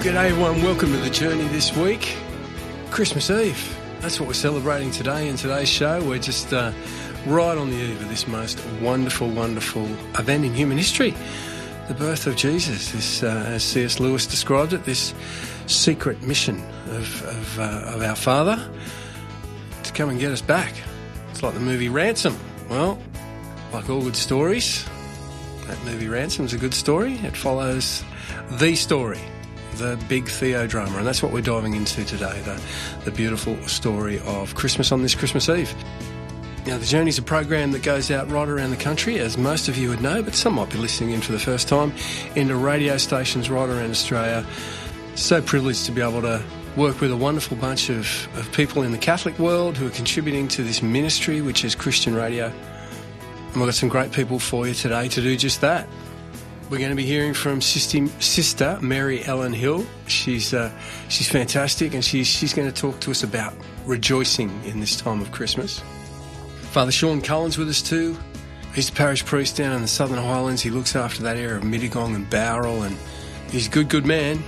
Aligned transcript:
G'day 0.00 0.30
everyone, 0.30 0.62
welcome 0.62 0.92
to 0.92 0.96
the 0.96 1.10
journey 1.10 1.46
this 1.48 1.76
week. 1.76 2.16
Christmas 2.90 3.28
Eve. 3.28 3.78
That's 4.00 4.18
what 4.18 4.28
we're 4.28 4.32
celebrating 4.32 4.90
today 4.90 5.28
in 5.28 5.36
today's 5.36 5.68
show. 5.68 6.02
We're 6.02 6.18
just 6.18 6.54
uh, 6.54 6.72
right 7.26 7.58
on 7.58 7.68
the 7.68 7.76
eve 7.76 8.00
of 8.00 8.08
this 8.08 8.26
most 8.26 8.64
wonderful, 8.80 9.28
wonderful 9.28 9.84
event 10.18 10.46
in 10.46 10.54
human 10.54 10.78
history. 10.78 11.14
The 11.88 11.92
birth 11.92 12.26
of 12.26 12.34
Jesus, 12.36 12.92
this, 12.92 13.22
uh, 13.22 13.44
as 13.46 13.62
C.S. 13.62 14.00
Lewis 14.00 14.26
described 14.26 14.72
it, 14.72 14.84
this 14.84 15.12
secret 15.66 16.22
mission 16.22 16.64
of, 16.86 17.22
of, 17.26 17.58
uh, 17.60 17.92
of 17.94 18.02
our 18.02 18.16
Father 18.16 18.58
to 19.82 19.92
come 19.92 20.08
and 20.08 20.18
get 20.18 20.32
us 20.32 20.40
back. 20.40 20.72
It's 21.30 21.42
like 21.42 21.52
the 21.52 21.60
movie 21.60 21.90
Ransom. 21.90 22.38
Well, 22.70 22.98
like 23.74 23.90
all 23.90 24.00
good 24.00 24.16
stories, 24.16 24.82
that 25.66 25.78
movie 25.84 26.08
Ransom's 26.08 26.54
a 26.54 26.58
good 26.58 26.72
story. 26.72 27.16
It 27.16 27.36
follows 27.36 28.02
the 28.52 28.74
story 28.76 29.20
the 29.80 29.96
big 30.08 30.28
Theo 30.28 30.66
drama, 30.66 30.98
and 30.98 31.06
that's 31.06 31.22
what 31.22 31.32
we're 31.32 31.40
diving 31.40 31.74
into 31.74 32.04
today 32.04 32.38
the, 32.44 32.60
the 33.04 33.10
beautiful 33.10 33.56
story 33.66 34.20
of 34.20 34.54
Christmas 34.54 34.92
on 34.92 35.02
this 35.02 35.14
Christmas 35.14 35.48
Eve. 35.48 35.74
Now, 36.66 36.76
The 36.76 36.84
Journey 36.84 37.08
is 37.08 37.16
a 37.16 37.22
program 37.22 37.72
that 37.72 37.82
goes 37.82 38.10
out 38.10 38.30
right 38.30 38.46
around 38.46 38.70
the 38.70 38.76
country, 38.76 39.18
as 39.18 39.38
most 39.38 39.68
of 39.68 39.78
you 39.78 39.88
would 39.88 40.02
know, 40.02 40.22
but 40.22 40.34
some 40.34 40.54
might 40.54 40.68
be 40.68 40.76
listening 40.76 41.12
in 41.12 41.22
for 41.22 41.32
the 41.32 41.38
first 41.38 41.66
time, 41.66 41.94
into 42.36 42.54
radio 42.54 42.98
stations 42.98 43.48
right 43.48 43.68
around 43.68 43.90
Australia. 43.90 44.44
So 45.14 45.40
privileged 45.40 45.86
to 45.86 45.92
be 45.92 46.02
able 46.02 46.20
to 46.20 46.42
work 46.76 47.00
with 47.00 47.10
a 47.10 47.16
wonderful 47.16 47.56
bunch 47.56 47.88
of, 47.88 48.06
of 48.36 48.52
people 48.52 48.82
in 48.82 48.92
the 48.92 48.98
Catholic 48.98 49.38
world 49.38 49.78
who 49.78 49.86
are 49.86 49.90
contributing 49.90 50.46
to 50.48 50.62
this 50.62 50.82
ministry, 50.82 51.40
which 51.40 51.64
is 51.64 51.74
Christian 51.74 52.14
radio. 52.14 52.46
And 52.48 53.56
we've 53.56 53.64
got 53.64 53.74
some 53.74 53.88
great 53.88 54.12
people 54.12 54.38
for 54.38 54.68
you 54.68 54.74
today 54.74 55.08
to 55.08 55.22
do 55.22 55.36
just 55.38 55.62
that. 55.62 55.88
We're 56.70 56.78
going 56.78 56.90
to 56.90 56.96
be 56.96 57.04
hearing 57.04 57.34
from 57.34 57.60
sister 57.60 58.78
Mary 58.80 59.18
Helen 59.18 59.52
Hill. 59.52 59.84
She's 60.06 60.54
uh, 60.54 60.70
she's 61.08 61.28
fantastic, 61.28 61.94
and 61.94 62.04
she's 62.04 62.28
she's 62.28 62.54
going 62.54 62.72
to 62.72 62.80
talk 62.80 63.00
to 63.00 63.10
us 63.10 63.24
about 63.24 63.54
rejoicing 63.86 64.50
in 64.62 64.78
this 64.78 64.94
time 64.94 65.20
of 65.20 65.32
Christmas. 65.32 65.82
Father 66.70 66.92
Sean 66.92 67.22
Cullen's 67.22 67.58
with 67.58 67.68
us 67.68 67.82
too. 67.82 68.16
He's 68.72 68.88
the 68.88 68.94
parish 68.94 69.24
priest 69.24 69.56
down 69.56 69.72
in 69.72 69.82
the 69.82 69.88
Southern 69.88 70.18
Highlands. 70.18 70.62
He 70.62 70.70
looks 70.70 70.94
after 70.94 71.24
that 71.24 71.36
area 71.36 71.56
of 71.56 71.64
Mittagong 71.64 72.14
and 72.14 72.30
Bowral, 72.30 72.84
and 72.84 72.96
he's 73.50 73.66
a 73.66 73.70
good, 73.70 73.88
good 73.88 74.06
man. 74.06 74.40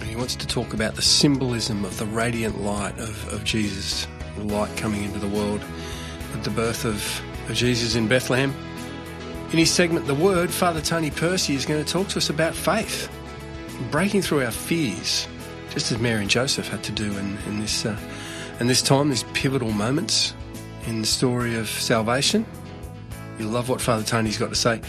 And 0.00 0.08
he 0.08 0.16
wants 0.16 0.34
to 0.34 0.48
talk 0.48 0.74
about 0.74 0.96
the 0.96 1.02
symbolism 1.02 1.84
of 1.84 1.96
the 1.98 2.06
radiant 2.06 2.60
light 2.62 2.98
of, 2.98 3.32
of 3.32 3.44
Jesus, 3.44 4.08
the 4.36 4.42
light 4.42 4.76
coming 4.76 5.04
into 5.04 5.20
the 5.20 5.28
world 5.28 5.60
with 6.32 6.42
the 6.42 6.50
birth 6.50 6.84
of, 6.84 7.22
of 7.48 7.54
Jesus 7.54 7.94
in 7.94 8.08
Bethlehem. 8.08 8.52
In 9.52 9.58
his 9.58 9.72
segment, 9.72 10.06
The 10.06 10.14
Word, 10.14 10.48
Father 10.48 10.80
Tony 10.80 11.10
Percy 11.10 11.56
is 11.56 11.66
going 11.66 11.84
to 11.84 11.92
talk 11.92 12.06
to 12.10 12.18
us 12.18 12.30
about 12.30 12.54
faith, 12.54 13.10
breaking 13.90 14.22
through 14.22 14.44
our 14.44 14.52
fears, 14.52 15.26
just 15.70 15.90
as 15.90 15.98
Mary 15.98 16.20
and 16.20 16.30
Joseph 16.30 16.68
had 16.68 16.84
to 16.84 16.92
do 16.92 17.10
in, 17.18 17.36
in 17.48 17.58
this, 17.58 17.84
uh, 17.84 17.98
in 18.60 18.68
this 18.68 18.80
time, 18.80 19.08
these 19.08 19.24
pivotal 19.32 19.72
moments 19.72 20.34
in 20.86 21.00
the 21.00 21.06
story 21.06 21.56
of 21.56 21.68
salvation. 21.68 22.46
You 23.40 23.48
love 23.48 23.68
what 23.68 23.80
Father 23.80 24.04
Tony's 24.04 24.38
got 24.38 24.50
to 24.50 24.54
say. 24.54 24.82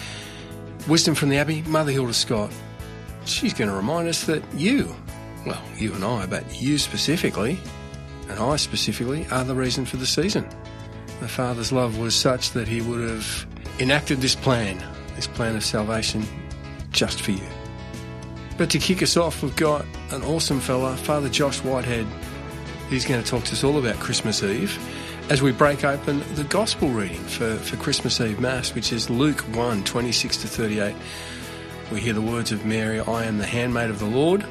Wisdom 0.87 1.15
from 1.15 1.29
the 1.29 1.37
Abbey, 1.37 1.63
Mother 1.63 1.91
Hilda 1.91 2.13
Scott. 2.13 2.53
She's 3.25 3.55
going 3.55 3.69
to 3.71 3.75
remind 3.75 4.09
us 4.09 4.25
that 4.25 4.43
you, 4.53 4.95
well, 5.43 5.63
you 5.75 5.91
and 5.95 6.03
I, 6.03 6.27
but 6.27 6.61
you 6.61 6.77
specifically, 6.77 7.57
and 8.29 8.37
I 8.37 8.57
specifically, 8.57 9.25
are 9.31 9.43
the 9.43 9.55
reason 9.55 9.85
for 9.85 9.97
the 9.97 10.05
season. 10.05 10.47
The 11.19 11.27
Father's 11.27 11.71
love 11.71 11.97
was 11.97 12.13
such 12.13 12.51
that 12.51 12.67
he 12.67 12.81
would 12.81 13.09
have 13.09 13.47
enacted 13.81 14.21
this 14.21 14.35
plan, 14.35 14.77
this 15.15 15.27
plan 15.27 15.55
of 15.55 15.63
salvation, 15.63 16.23
just 16.91 17.21
for 17.21 17.31
you. 17.31 17.47
But 18.57 18.69
to 18.71 18.79
kick 18.79 19.01
us 19.01 19.17
off, 19.17 19.41
we've 19.41 19.55
got 19.55 19.85
an 20.11 20.21
awesome 20.21 20.59
fella, 20.59 20.95
Father 20.97 21.29
Josh 21.29 21.63
Whitehead. 21.63 22.05
He's 22.89 23.05
going 23.05 23.21
to 23.21 23.27
talk 23.27 23.43
to 23.45 23.53
us 23.53 23.63
all 23.63 23.79
about 23.79 23.95
Christmas 23.95 24.43
Eve 24.43 24.77
as 25.29 25.41
we 25.41 25.51
break 25.51 25.83
open 25.83 26.21
the 26.35 26.43
Gospel 26.43 26.89
reading 26.89 27.23
for, 27.23 27.55
for 27.55 27.75
Christmas 27.77 28.21
Eve 28.21 28.39
Mass, 28.39 28.75
which 28.75 28.93
is 28.93 29.09
Luke 29.09 29.39
1 29.55 29.83
26 29.83 30.37
to 30.37 30.47
38. 30.47 30.95
We 31.91 32.01
hear 32.01 32.13
the 32.13 32.21
words 32.21 32.51
of 32.51 32.65
Mary, 32.65 32.99
I 32.99 33.25
am 33.25 33.37
the 33.39 33.45
handmaid 33.45 33.89
of 33.89 33.99
the 33.99 34.05
Lord. 34.05 34.45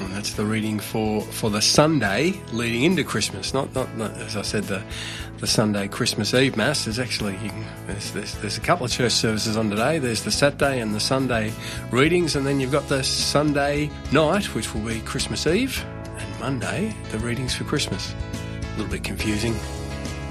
And 0.00 0.12
that's 0.12 0.34
the 0.34 0.44
reading 0.44 0.80
for, 0.80 1.22
for 1.22 1.50
the 1.50 1.62
Sunday 1.62 2.40
leading 2.52 2.82
into 2.82 3.04
Christmas, 3.04 3.54
not, 3.54 3.72
not, 3.74 3.96
not 3.96 4.10
as 4.18 4.36
I 4.36 4.42
said, 4.42 4.64
the, 4.64 4.82
the 5.44 5.50
Sunday 5.50 5.86
Christmas 5.88 6.32
Eve 6.32 6.56
Mass. 6.56 6.86
There's 6.86 6.98
actually, 6.98 7.38
there's, 7.86 8.12
there's, 8.12 8.34
there's, 8.36 8.56
a 8.56 8.62
couple 8.62 8.86
of 8.86 8.90
church 8.90 9.12
services 9.12 9.58
on 9.58 9.68
today. 9.68 9.98
There's 9.98 10.22
the 10.22 10.30
Saturday 10.30 10.80
and 10.80 10.94
the 10.94 11.00
Sunday 11.00 11.52
readings, 11.90 12.34
and 12.34 12.46
then 12.46 12.60
you've 12.60 12.72
got 12.72 12.88
the 12.88 13.04
Sunday 13.04 13.90
night, 14.10 14.54
which 14.54 14.72
will 14.72 14.80
be 14.80 15.00
Christmas 15.00 15.46
Eve, 15.46 15.84
and 16.16 16.40
Monday, 16.40 16.96
the 17.10 17.18
readings 17.18 17.54
for 17.54 17.64
Christmas. 17.64 18.14
A 18.62 18.78
little 18.78 18.90
bit 18.90 19.04
confusing, 19.04 19.54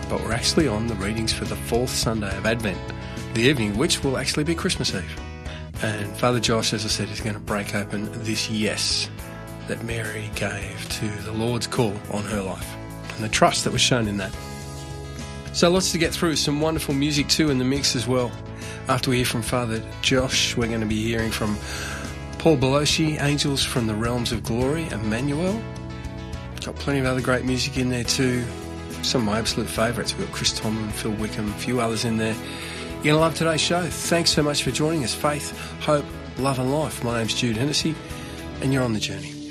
but 0.09 0.19
we're 0.21 0.31
actually 0.31 0.67
on 0.67 0.87
the 0.87 0.95
readings 0.95 1.31
for 1.31 1.45
the 1.45 1.57
fourth 1.57 1.91
Sunday 1.91 2.35
of 2.35 2.47
Advent, 2.47 2.79
the 3.35 3.41
evening, 3.41 3.77
which 3.77 4.03
will 4.03 4.17
actually 4.17 4.45
be 4.45 4.55
Christmas 4.55 4.95
Eve. 4.95 5.21
And 5.83 6.11
Father 6.17 6.39
Josh, 6.39 6.73
as 6.73 6.85
I 6.85 6.89
said, 6.89 7.09
is 7.09 7.21
going 7.21 7.35
to 7.35 7.39
break 7.39 7.75
open 7.75 8.09
this 8.23 8.49
yes 8.49 9.11
that 9.67 9.83
Mary 9.83 10.31
gave 10.33 10.89
to 10.89 11.07
the 11.21 11.33
Lord's 11.33 11.67
call 11.67 11.93
on 12.09 12.23
her 12.23 12.41
life 12.41 12.75
and 13.13 13.23
the 13.23 13.29
trust 13.29 13.63
that 13.65 13.71
was 13.71 13.81
shown 13.81 14.07
in 14.07 14.17
that. 14.17 14.35
So 15.53 15.69
lots 15.69 15.91
to 15.91 15.99
get 15.99 16.11
through, 16.11 16.35
some 16.35 16.61
wonderful 16.61 16.95
music 16.95 17.27
too 17.27 17.51
in 17.51 17.59
the 17.59 17.63
mix 17.63 17.95
as 17.95 18.07
well. 18.07 18.31
After 18.87 19.11
we 19.11 19.17
hear 19.17 19.25
from 19.25 19.43
Father 19.43 19.83
Josh, 20.01 20.57
we're 20.57 20.67
going 20.67 20.81
to 20.81 20.87
be 20.87 21.03
hearing 21.03 21.29
from 21.29 21.55
Paul 22.39 22.57
Baloche, 22.57 23.21
Angels 23.21 23.63
from 23.63 23.85
the 23.85 23.93
Realms 23.93 24.31
of 24.31 24.43
Glory, 24.43 24.87
Emmanuel. 24.89 25.61
Got 26.65 26.75
plenty 26.77 27.01
of 27.01 27.05
other 27.05 27.21
great 27.21 27.45
music 27.45 27.77
in 27.77 27.89
there 27.89 28.03
too. 28.03 28.43
Some 29.03 29.21
of 29.21 29.27
my 29.27 29.37
absolute 29.37 29.69
favourites. 29.69 30.17
We've 30.17 30.25
got 30.25 30.35
Chris 30.35 30.53
Tomlin, 30.53 30.89
Phil 30.89 31.11
Wickham, 31.11 31.49
a 31.49 31.53
few 31.53 31.79
others 31.79 32.03
in 32.03 32.17
there. 32.17 32.33
You're 32.33 33.03
going 33.03 33.15
to 33.15 33.19
love 33.19 33.35
today's 33.35 33.61
show. 33.61 33.83
Thanks 33.83 34.31
so 34.31 34.41
much 34.41 34.63
for 34.63 34.71
joining 34.71 35.03
us. 35.03 35.13
Faith, 35.13 35.51
hope, 35.81 36.05
love 36.39 36.57
and 36.57 36.73
life. 36.73 37.03
My 37.03 37.19
name's 37.19 37.35
Jude 37.35 37.57
Hennessy 37.57 37.93
and 38.61 38.73
you're 38.73 38.83
on 38.83 38.93
the 38.93 38.99
journey. 38.99 39.42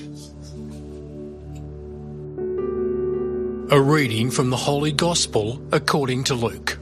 A 3.73 3.81
reading 3.81 4.31
from 4.31 4.51
the 4.51 4.57
Holy 4.59 4.93
Gospel 4.93 5.59
according 5.73 6.25
to 6.25 6.35
Luke. 6.35 6.77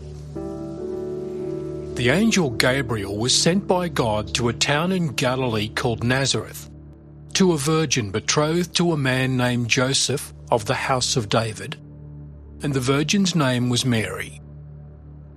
The 1.94 2.08
angel 2.08 2.50
Gabriel 2.50 3.16
was 3.16 3.32
sent 3.32 3.68
by 3.68 3.86
God 3.86 4.34
to 4.34 4.48
a 4.48 4.52
town 4.52 4.90
in 4.90 5.12
Galilee 5.12 5.68
called 5.68 6.02
Nazareth, 6.02 6.68
to 7.34 7.52
a 7.52 7.58
virgin 7.58 8.10
betrothed 8.10 8.74
to 8.74 8.90
a 8.90 8.96
man 8.96 9.36
named 9.36 9.68
Joseph 9.68 10.34
of 10.50 10.64
the 10.64 10.74
house 10.74 11.16
of 11.16 11.28
David, 11.28 11.76
and 12.64 12.74
the 12.74 12.80
virgin's 12.80 13.36
name 13.36 13.68
was 13.68 13.84
Mary. 13.84 14.40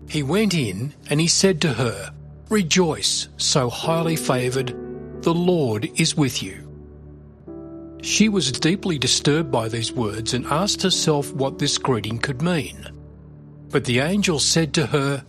He 0.10 0.24
went 0.24 0.56
in 0.56 0.96
and 1.12 1.22
he 1.22 1.28
said 1.28 1.62
to 1.62 1.74
her, 1.74 2.12
Rejoice, 2.50 3.28
so 3.38 3.70
highly 3.70 4.16
favoured, 4.16 4.74
the 5.22 5.36
Lord 5.36 5.88
is 6.00 6.18
with 6.18 6.42
you. 6.42 6.73
She 8.04 8.28
was 8.28 8.52
deeply 8.52 8.98
disturbed 8.98 9.50
by 9.50 9.70
these 9.70 9.94
words 9.94 10.34
and 10.34 10.46
asked 10.48 10.82
herself 10.82 11.32
what 11.34 11.58
this 11.58 11.78
greeting 11.78 12.20
could 12.20 12.42
mean. 12.42 12.90
But 13.70 13.86
the 13.86 14.00
angel 14.00 14.40
said 14.40 14.74
to 14.74 14.88
her, 14.88 15.24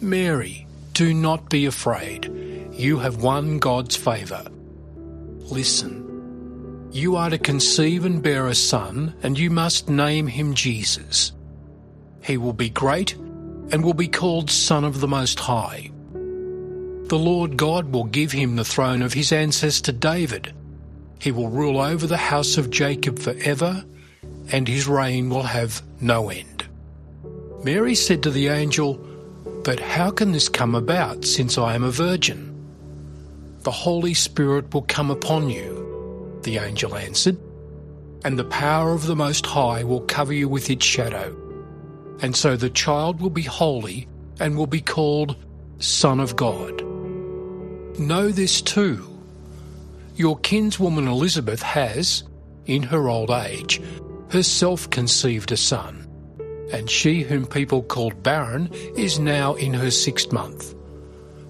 Mary, 0.00 0.68
do 0.94 1.12
not 1.12 1.50
be 1.50 1.66
afraid. 1.66 2.30
You 2.72 2.98
have 3.00 3.24
won 3.24 3.58
God's 3.58 3.96
favour. 3.96 4.46
Listen, 5.50 6.88
you 6.92 7.16
are 7.16 7.28
to 7.28 7.38
conceive 7.38 8.04
and 8.04 8.22
bear 8.22 8.46
a 8.46 8.54
son, 8.54 9.12
and 9.24 9.36
you 9.36 9.50
must 9.50 9.88
name 9.88 10.28
him 10.28 10.54
Jesus. 10.54 11.32
He 12.22 12.36
will 12.36 12.52
be 12.52 12.70
great 12.70 13.14
and 13.14 13.84
will 13.84 13.94
be 13.94 14.08
called 14.08 14.48
Son 14.48 14.84
of 14.84 15.00
the 15.00 15.08
Most 15.08 15.40
High. 15.40 15.90
The 16.12 17.18
Lord 17.18 17.56
God 17.56 17.92
will 17.92 18.04
give 18.04 18.30
him 18.30 18.54
the 18.54 18.64
throne 18.64 19.02
of 19.02 19.12
his 19.12 19.32
ancestor 19.32 19.90
David 19.90 20.54
he 21.20 21.30
will 21.30 21.48
rule 21.48 21.80
over 21.80 22.06
the 22.06 22.16
house 22.16 22.56
of 22.56 22.70
Jacob 22.70 23.18
forever, 23.18 23.84
and 24.52 24.66
his 24.66 24.88
reign 24.88 25.28
will 25.28 25.42
have 25.42 25.82
no 26.00 26.30
end. 26.30 26.64
Mary 27.62 27.94
said 27.94 28.22
to 28.22 28.30
the 28.30 28.48
angel, 28.48 28.94
But 29.62 29.78
how 29.78 30.10
can 30.10 30.32
this 30.32 30.48
come 30.48 30.74
about, 30.74 31.26
since 31.26 31.58
I 31.58 31.74
am 31.74 31.84
a 31.84 31.90
virgin? 31.90 32.46
The 33.62 33.70
Holy 33.70 34.14
Spirit 34.14 34.72
will 34.72 34.82
come 34.82 35.10
upon 35.10 35.50
you, 35.50 36.40
the 36.42 36.56
angel 36.56 36.96
answered, 36.96 37.36
and 38.24 38.38
the 38.38 38.44
power 38.44 38.92
of 38.92 39.06
the 39.06 39.16
Most 39.16 39.44
High 39.44 39.84
will 39.84 40.00
cover 40.00 40.32
you 40.32 40.48
with 40.48 40.70
its 40.70 40.86
shadow. 40.86 41.36
And 42.22 42.34
so 42.34 42.56
the 42.56 42.70
child 42.70 43.20
will 43.20 43.30
be 43.30 43.42
holy 43.42 44.08
and 44.40 44.56
will 44.56 44.66
be 44.66 44.80
called 44.80 45.36
Son 45.78 46.18
of 46.18 46.36
God. 46.36 46.82
Know 47.98 48.30
this 48.30 48.62
too 48.62 49.09
your 50.16 50.38
kinswoman 50.38 51.06
Elizabeth 51.06 51.62
has, 51.62 52.24
in 52.66 52.82
her 52.82 53.08
old 53.08 53.30
age, 53.30 53.80
herself 54.30 54.88
conceived 54.90 55.52
a 55.52 55.56
son, 55.56 56.06
and 56.72 56.88
she 56.88 57.22
whom 57.22 57.46
people 57.46 57.82
called 57.82 58.22
barren 58.22 58.72
is 58.96 59.18
now 59.18 59.54
in 59.54 59.74
her 59.74 59.90
sixth 59.90 60.32
month. 60.32 60.74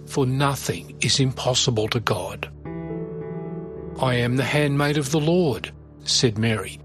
For 0.06 0.26
nothing 0.26 0.96
is 1.00 1.20
impossible 1.20 1.88
to 1.88 2.00
God. 2.00 2.50
I 4.00 4.14
am 4.14 4.36
the 4.36 4.44
handmaid 4.44 4.96
of 4.96 5.10
the 5.10 5.20
Lord, 5.20 5.70
said 6.04 6.38
Mary. 6.38 6.80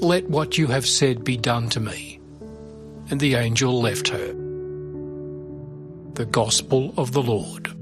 Let 0.00 0.28
what 0.28 0.58
you 0.58 0.66
have 0.66 0.86
said 0.86 1.24
be 1.24 1.36
done 1.36 1.68
to 1.70 1.80
me. 1.80 2.20
And 3.10 3.18
the 3.18 3.34
angel 3.34 3.80
left 3.80 4.08
her. 4.08 4.26
The 6.14 6.26
Gospel 6.30 6.92
of 6.96 7.12
the 7.12 7.22
Lord. 7.22 7.74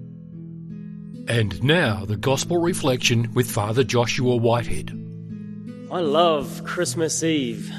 And 1.29 1.63
now 1.63 2.05
the 2.05 2.17
Gospel 2.17 2.59
reflection 2.59 3.31
with 3.35 3.51
Father 3.51 3.85
Joshua 3.85 4.37
Whitehead. 4.37 4.91
I 5.93 6.01
love 6.01 6.65
Christmas 6.65 7.23
Eve 7.23 7.71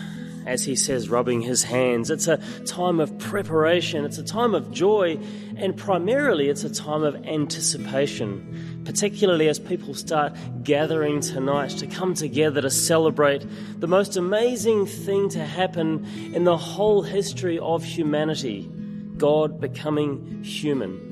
as 0.45 0.65
he 0.65 0.75
says, 0.75 1.09
rubbing 1.09 1.41
his 1.41 1.63
hands. 1.63 2.09
It's 2.09 2.27
a 2.27 2.37
time 2.65 2.99
of 2.99 3.15
preparation, 3.19 4.03
it's 4.03 4.17
a 4.17 4.23
time 4.23 4.55
of 4.55 4.71
joy, 4.71 5.19
and 5.57 5.77
primarily 5.77 6.49
it's 6.49 6.63
a 6.63 6.73
time 6.73 7.03
of 7.03 7.15
anticipation, 7.27 8.81
particularly 8.83 9.47
as 9.47 9.59
people 9.59 9.93
start 9.93 10.33
gathering 10.63 11.21
tonight 11.21 11.69
to 11.71 11.85
come 11.85 12.15
together 12.15 12.61
to 12.61 12.69
celebrate 12.71 13.45
the 13.79 13.87
most 13.87 14.17
amazing 14.17 14.87
thing 14.87 15.29
to 15.29 15.45
happen 15.45 16.05
in 16.33 16.45
the 16.45 16.57
whole 16.57 17.03
history 17.03 17.59
of 17.59 17.83
humanity 17.83 18.69
God 19.17 19.59
becoming 19.59 20.43
human. 20.43 21.08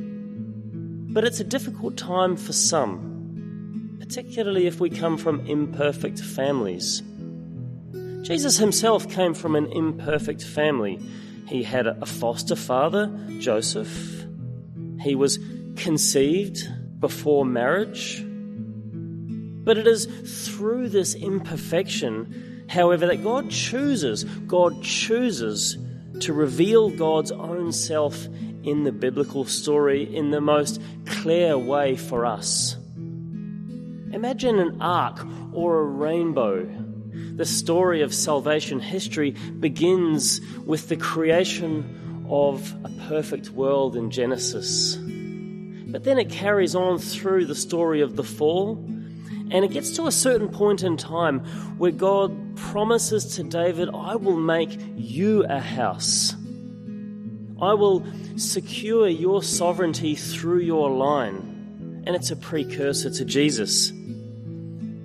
But 1.17 1.23
it's 1.23 1.39
a 1.39 1.43
difficult 1.43 1.97
time 1.97 2.35
for 2.37 2.53
some, 2.53 3.97
particularly 3.99 4.67
if 4.67 4.79
we 4.79 4.91
come 4.91 5.17
from 5.17 5.47
imperfect 5.47 6.19
families. 6.19 7.01
Jesus 8.21 8.57
himself 8.57 9.09
came 9.09 9.33
from 9.33 9.55
an 9.55 9.65
imperfect 9.71 10.43
family. 10.43 10.99
He 11.47 11.63
had 11.63 11.87
a 11.87 12.05
foster 12.05 12.55
father, 12.55 13.07
Joseph. 13.39 14.27
He 15.01 15.15
was 15.15 15.39
conceived 15.75 16.71
before 16.99 17.45
marriage. 17.45 18.23
But 18.23 19.79
it 19.79 19.87
is 19.87 20.05
through 20.47 20.89
this 20.89 21.15
imperfection, 21.15 22.67
however, 22.69 23.07
that 23.07 23.23
God 23.23 23.49
chooses, 23.49 24.23
God 24.23 24.83
chooses 24.83 25.79
to 26.19 26.31
reveal 26.31 26.91
God's 26.91 27.31
own 27.31 27.71
self 27.71 28.27
in 28.67 28.83
the 28.83 28.91
biblical 28.91 29.45
story 29.45 30.03
in 30.15 30.31
the 30.31 30.41
most 30.41 30.81
clear 31.05 31.57
way 31.57 31.95
for 31.95 32.25
us. 32.25 32.75
Imagine 34.11 34.59
an 34.59 34.81
arc 34.81 35.25
or 35.53 35.79
a 35.79 35.83
rainbow 35.83 36.65
the 37.37 37.45
story 37.45 38.01
of 38.01 38.15
salvation 38.15 38.79
history 38.79 39.31
begins 39.59 40.41
with 40.65 40.89
the 40.89 40.97
creation 40.97 42.25
of 42.29 42.73
a 42.83 42.89
perfect 43.07 43.51
world 43.51 43.95
in 43.95 44.09
Genesis. 44.09 44.95
But 44.95 46.03
then 46.03 46.17
it 46.17 46.31
carries 46.31 46.73
on 46.73 46.97
through 46.97 47.45
the 47.45 47.53
story 47.53 48.01
of 48.01 48.15
the 48.15 48.23
fall, 48.23 48.83
and 49.51 49.63
it 49.63 49.71
gets 49.71 49.91
to 49.97 50.07
a 50.07 50.11
certain 50.11 50.49
point 50.49 50.81
in 50.81 50.97
time 50.97 51.41
where 51.77 51.91
God 51.91 52.55
promises 52.55 53.35
to 53.35 53.43
David, 53.43 53.89
I 53.93 54.15
will 54.15 54.37
make 54.37 54.75
you 54.95 55.43
a 55.43 55.59
house. 55.59 56.33
I 57.61 57.73
will 57.73 58.05
secure 58.35 59.07
your 59.07 59.41
sovereignty 59.41 60.15
through 60.15 60.59
your 60.59 60.89
line. 60.89 62.03
And 62.05 62.15
it's 62.15 62.31
a 62.31 62.35
precursor 62.35 63.09
to 63.09 63.25
Jesus. 63.25 63.91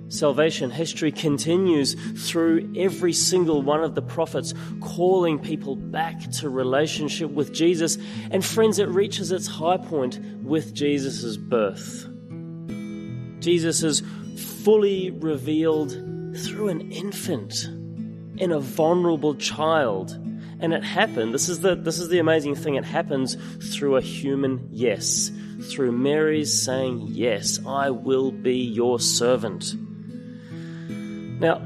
Salvation 0.09 0.69
history 0.69 1.11
continues 1.11 1.95
through 2.29 2.71
every 2.77 3.13
single 3.13 3.63
one 3.63 3.83
of 3.83 3.95
the 3.95 4.01
prophets, 4.01 4.53
calling 4.79 5.39
people 5.39 5.75
back 5.75 6.19
to 6.33 6.49
relationship 6.49 7.31
with 7.31 7.51
Jesus. 7.51 7.97
And 8.29 8.45
friends, 8.45 8.77
it 8.77 8.89
reaches 8.89 9.31
its 9.31 9.47
high 9.47 9.77
point 9.77 10.19
with 10.43 10.75
Jesus' 10.75 11.35
birth. 11.35 12.07
Jesus 13.39 13.81
is 13.81 14.03
fully 14.63 15.09
revealed 15.09 15.91
through 16.37 16.69
an 16.69 16.91
infant 16.91 17.65
in 18.37 18.51
a 18.51 18.59
vulnerable 18.59 19.35
child. 19.35 20.17
And 20.63 20.73
it 20.73 20.81
happened, 20.81 21.33
this 21.33 21.49
is 21.49 21.59
the 21.59 21.75
this 21.75 21.99
is 21.99 22.07
the 22.07 22.19
amazing 22.19 22.55
thing, 22.55 22.75
it 22.75 22.85
happens 22.85 23.35
through 23.75 23.97
a 23.97 24.01
human 24.01 24.69
yes. 24.71 25.29
Through 25.69 25.91
Mary's 25.91 26.63
saying, 26.63 27.09
Yes, 27.09 27.59
I 27.67 27.89
will 27.89 28.31
be 28.31 28.55
your 28.55 28.97
servant. 28.97 29.75
Now, 31.41 31.59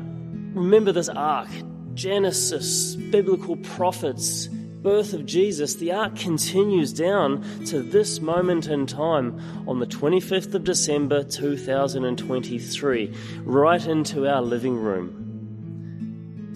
remember 0.56 0.92
this 0.92 1.10
arc 1.10 1.50
Genesis, 1.94 2.96
biblical 2.96 3.58
prophets, 3.58 4.48
birth 4.48 5.14
of 5.14 5.28
Jesus. 5.28 5.76
The 5.76 5.92
arc 5.92 6.16
continues 6.16 6.92
down 6.92 7.44
to 7.66 7.84
this 7.84 8.20
moment 8.20 8.68
in 8.68 8.88
time 8.88 9.40
on 9.68 9.80
the 9.80 9.86
25th 9.86 10.56
of 10.56 10.64
December 10.64 11.24
2023, 11.24 13.14
right 13.44 13.86
into 13.86 14.28
our 14.28 14.42
living 14.42 14.76
room. 14.76 15.27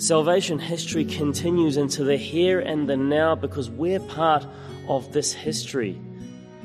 Salvation 0.01 0.57
history 0.57 1.05
continues 1.05 1.77
into 1.77 2.03
the 2.03 2.17
here 2.17 2.59
and 2.59 2.89
the 2.89 2.97
now 2.97 3.35
because 3.35 3.69
we're 3.69 3.99
part 3.99 4.43
of 4.87 5.13
this 5.13 5.31
history. 5.31 5.95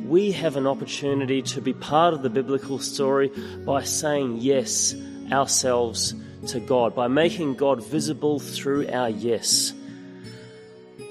We 0.07 0.33
have 0.33 0.57
an 0.57 0.67
opportunity 0.67 1.43
to 1.43 1.61
be 1.61 1.75
part 1.75 2.15
of 2.15 2.23
the 2.23 2.31
biblical 2.31 2.79
story 2.79 3.29
by 3.67 3.83
saying 3.83 4.39
yes 4.41 4.95
ourselves 5.31 6.15
to 6.47 6.61
God, 6.61 6.95
by 6.95 7.09
making 7.09 7.57
God 7.57 7.85
visible 7.85 8.41
through 8.41 8.89
our 8.89 9.11
yes. 9.11 9.75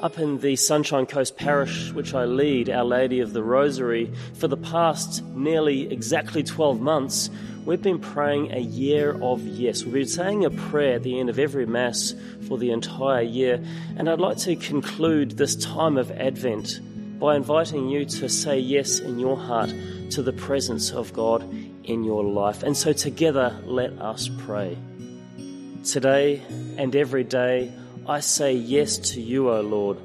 Up 0.01 0.19
in 0.19 0.39
the 0.39 0.56
Sunshine 0.56 1.06
Coast 1.06 1.38
Parish, 1.38 1.92
which 1.92 2.13
I 2.13 2.25
lead, 2.25 2.69
Our 2.69 2.83
Lady 2.83 3.21
of 3.21 3.33
the 3.33 3.42
Rosary, 3.42 4.12
for 4.33 4.47
the 4.47 4.57
past 4.57 5.24
nearly 5.24 5.92
exactly 5.92 6.44
12 6.44 6.80
months, 6.81 7.30
we've 7.65 7.81
been 7.81 8.00
praying 8.00 8.51
a 8.51 8.59
year 8.59 9.18
of 9.24 9.42
yes. 9.42 9.83
We've 9.83 9.94
been 9.94 10.07
saying 10.07 10.45
a 10.45 10.51
prayer 10.51 10.95
at 10.95 11.03
the 11.03 11.19
end 11.19 11.30
of 11.30 11.39
every 11.39 11.65
Mass 11.65 12.13
for 12.47 12.57
the 12.57 12.71
entire 12.71 13.24
year, 13.24 13.63
and 13.95 14.09
I'd 14.09 14.19
like 14.19 14.38
to 14.39 14.56
conclude 14.57 15.38
this 15.38 15.56
time 15.56 15.98
of 15.98 16.12
Advent 16.12 16.81
by 17.19 17.38
inviting 17.38 17.88
you 17.88 18.06
to 18.06 18.27
say 18.27 18.59
yes 18.59 19.00
in 19.00 19.18
your 19.18 19.38
heart 19.38 19.74
to 20.12 20.21
the 20.21 20.33
presence 20.33 20.91
of 20.91 21.13
God 21.13 21.41
in 21.86 22.03
your 22.03 22.24
life. 22.24 22.63
And 22.63 22.75
so 22.75 22.91
together, 22.91 23.57
let 23.63 23.94
us 23.94 24.30
pray. 24.39 24.77
Today 25.83 26.41
and 26.77 26.95
every 26.95 27.24
day, 27.24 27.71
I 28.07 28.19
say 28.19 28.54
yes 28.54 29.00
to 29.13 29.22
you, 29.22 29.50
O 29.50 29.62
Lord. 29.62 29.98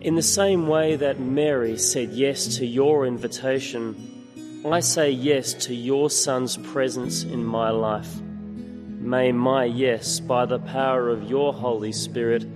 In 0.00 0.14
the 0.14 0.22
same 0.22 0.68
way 0.68 0.94
that 0.94 1.18
Mary 1.18 1.76
said 1.76 2.10
yes 2.12 2.58
to 2.58 2.66
your 2.66 3.06
invitation, 3.06 4.62
I 4.64 4.78
say 4.78 5.10
yes 5.10 5.52
to 5.66 5.74
your 5.74 6.10
Son's 6.10 6.56
presence 6.56 7.24
in 7.24 7.44
my 7.44 7.70
life. 7.70 8.20
May 8.20 9.32
my 9.32 9.64
yes, 9.64 10.20
by 10.20 10.46
the 10.46 10.60
power 10.60 11.08
of 11.08 11.28
your 11.28 11.52
Holy 11.52 11.90
Spirit, 11.90 12.46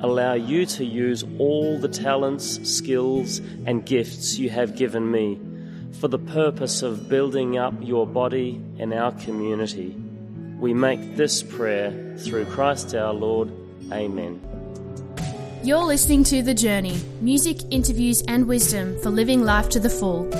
allow 0.00 0.34
you 0.34 0.66
to 0.66 0.84
use 0.84 1.24
all 1.38 1.78
the 1.78 1.88
talents, 1.88 2.60
skills, 2.70 3.38
and 3.64 3.86
gifts 3.86 4.38
you 4.38 4.50
have 4.50 4.76
given 4.76 5.10
me 5.10 5.40
for 5.92 6.08
the 6.08 6.18
purpose 6.18 6.82
of 6.82 7.08
building 7.08 7.56
up 7.56 7.72
your 7.80 8.06
body 8.06 8.62
and 8.78 8.92
our 8.92 9.12
community. 9.12 9.96
We 10.58 10.74
make 10.74 11.16
this 11.16 11.42
prayer 11.42 12.16
through 12.18 12.44
Christ 12.46 12.94
our 12.94 13.14
Lord. 13.14 13.50
Amen. 13.92 14.40
You're 15.62 15.84
listening 15.84 16.24
to 16.24 16.42
The 16.42 16.54
Journey 16.54 16.98
music, 17.20 17.58
interviews, 17.70 18.22
and 18.28 18.46
wisdom 18.46 18.98
for 19.02 19.10
living 19.10 19.44
life 19.44 19.68
to 19.70 19.80
the 19.80 19.90
full. 19.90 20.30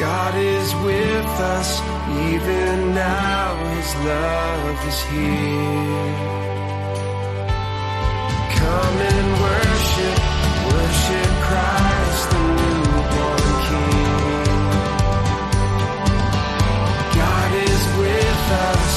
God 0.00 0.34
is 0.34 0.74
with 0.76 1.40
us, 1.56 1.78
even 2.32 2.94
now 2.94 3.54
His 3.74 3.94
love 3.96 4.88
is 4.88 5.00
here. 5.12 6.16
Come 8.56 8.96
and 9.12 9.28
worship, 9.44 10.18
worship 10.72 11.30
Christ, 11.48 12.24
the 12.32 12.40
newborn 12.56 13.52
King. 13.68 14.44
God 17.20 17.50
is 17.68 17.82
with 18.00 18.44
us, 18.72 18.89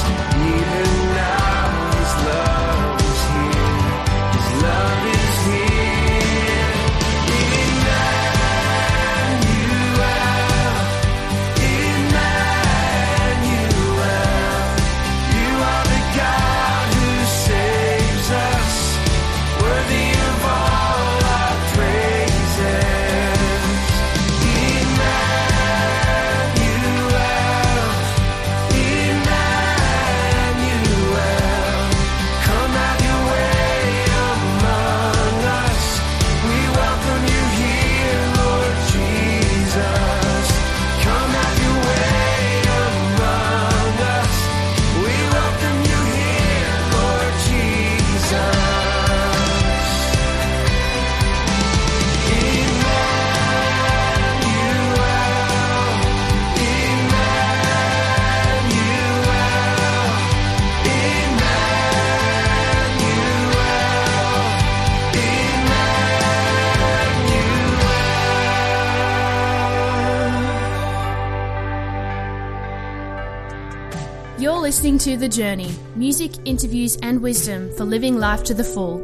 listening 74.74 74.98
to 74.98 75.16
The 75.16 75.28
Journey 75.28 75.70
music, 75.94 76.32
interviews, 76.44 76.98
and 77.00 77.22
wisdom 77.22 77.72
for 77.76 77.84
living 77.84 78.18
life 78.18 78.42
to 78.42 78.54
the 78.54 78.64
full. 78.64 78.98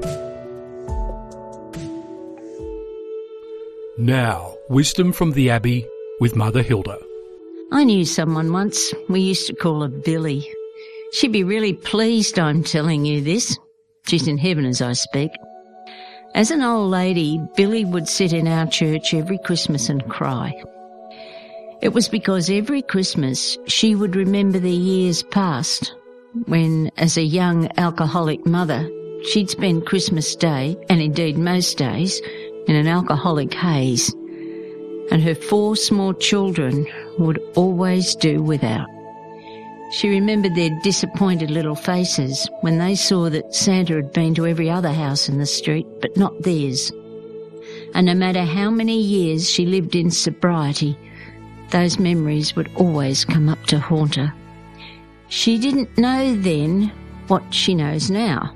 Now, 3.96 4.56
wisdom 4.68 5.12
from 5.12 5.30
the 5.30 5.50
Abbey 5.50 5.86
with 6.18 6.34
Mother 6.34 6.64
Hilda. 6.64 6.98
I 7.70 7.84
knew 7.84 8.04
someone 8.04 8.52
once. 8.52 8.92
We 9.08 9.20
used 9.20 9.46
to 9.46 9.54
call 9.54 9.82
her 9.82 9.88
Billy. 9.88 10.44
She'd 11.12 11.30
be 11.30 11.44
really 11.44 11.74
pleased 11.74 12.36
I'm 12.36 12.64
telling 12.64 13.04
you 13.04 13.20
this. 13.20 13.56
She's 14.08 14.26
in 14.26 14.38
heaven 14.38 14.64
as 14.64 14.82
I 14.82 14.94
speak. 14.94 15.30
As 16.34 16.50
an 16.50 16.62
old 16.62 16.90
lady, 16.90 17.40
Billy 17.54 17.84
would 17.84 18.08
sit 18.08 18.32
in 18.32 18.48
our 18.48 18.66
church 18.66 19.14
every 19.14 19.38
Christmas 19.44 19.88
and 19.88 20.04
cry. 20.08 20.52
It 21.82 21.94
was 21.94 22.08
because 22.08 22.50
every 22.50 22.82
Christmas 22.82 23.58
she 23.66 23.94
would 23.94 24.14
remember 24.16 24.58
the 24.58 24.70
years 24.70 25.22
past 25.22 25.94
when, 26.46 26.90
as 26.96 27.16
a 27.16 27.22
young 27.22 27.68
alcoholic 27.78 28.46
mother, 28.46 28.88
she'd 29.25 29.50
spend 29.50 29.87
Christmas 29.87 30.37
Day, 30.37 30.76
and 30.88 31.00
indeed 31.00 31.38
most 31.38 31.78
days, 31.78 32.20
in 32.66 32.76
an 32.76 32.87
alcoholic 32.87 33.52
haze 33.54 34.14
and 35.10 35.22
her 35.22 35.34
four 35.34 35.76
small 35.76 36.14
children 36.14 36.87
would 37.18 37.38
always 37.56 38.14
do 38.14 38.42
without. 38.42 38.87
She 39.92 40.08
remembered 40.08 40.54
their 40.54 40.70
disappointed 40.82 41.50
little 41.50 41.75
faces 41.75 42.49
when 42.60 42.78
they 42.78 42.94
saw 42.94 43.28
that 43.28 43.54
Santa 43.54 43.96
had 43.96 44.12
been 44.12 44.34
to 44.37 44.46
every 44.46 44.70
other 44.70 44.92
house 44.92 45.28
in 45.28 45.38
the 45.38 45.46
street, 45.46 45.87
but 46.00 46.16
not 46.16 46.42
theirs. 46.42 46.92
And 47.94 48.06
no 48.06 48.14
matter 48.14 48.44
how 48.44 48.70
many 48.70 49.00
years 49.00 49.50
she 49.50 49.66
lived 49.66 49.96
in 49.96 50.12
sobriety, 50.12 50.96
those 51.70 51.98
memories 51.98 52.56
would 52.56 52.70
always 52.76 53.24
come 53.24 53.48
up 53.48 53.64
to 53.66 53.78
haunt 53.78 54.16
her. 54.16 54.32
She 55.28 55.58
didn't 55.58 55.96
know 55.96 56.34
then 56.34 56.92
what 57.28 57.42
she 57.54 57.74
knows 57.74 58.10
now. 58.10 58.54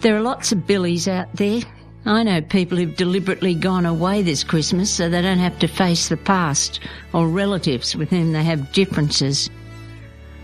There 0.00 0.16
are 0.16 0.20
lots 0.20 0.52
of 0.52 0.66
Billies 0.66 1.08
out 1.08 1.32
there. 1.34 1.60
I 2.06 2.22
know 2.22 2.40
people 2.40 2.78
who've 2.78 2.96
deliberately 2.96 3.54
gone 3.54 3.84
away 3.84 4.22
this 4.22 4.44
Christmas 4.44 4.90
so 4.90 5.08
they 5.08 5.20
don't 5.20 5.38
have 5.38 5.58
to 5.58 5.68
face 5.68 6.08
the 6.08 6.16
past 6.16 6.80
or 7.12 7.28
relatives 7.28 7.94
with 7.94 8.08
whom 8.08 8.32
they 8.32 8.44
have 8.44 8.72
differences. 8.72 9.50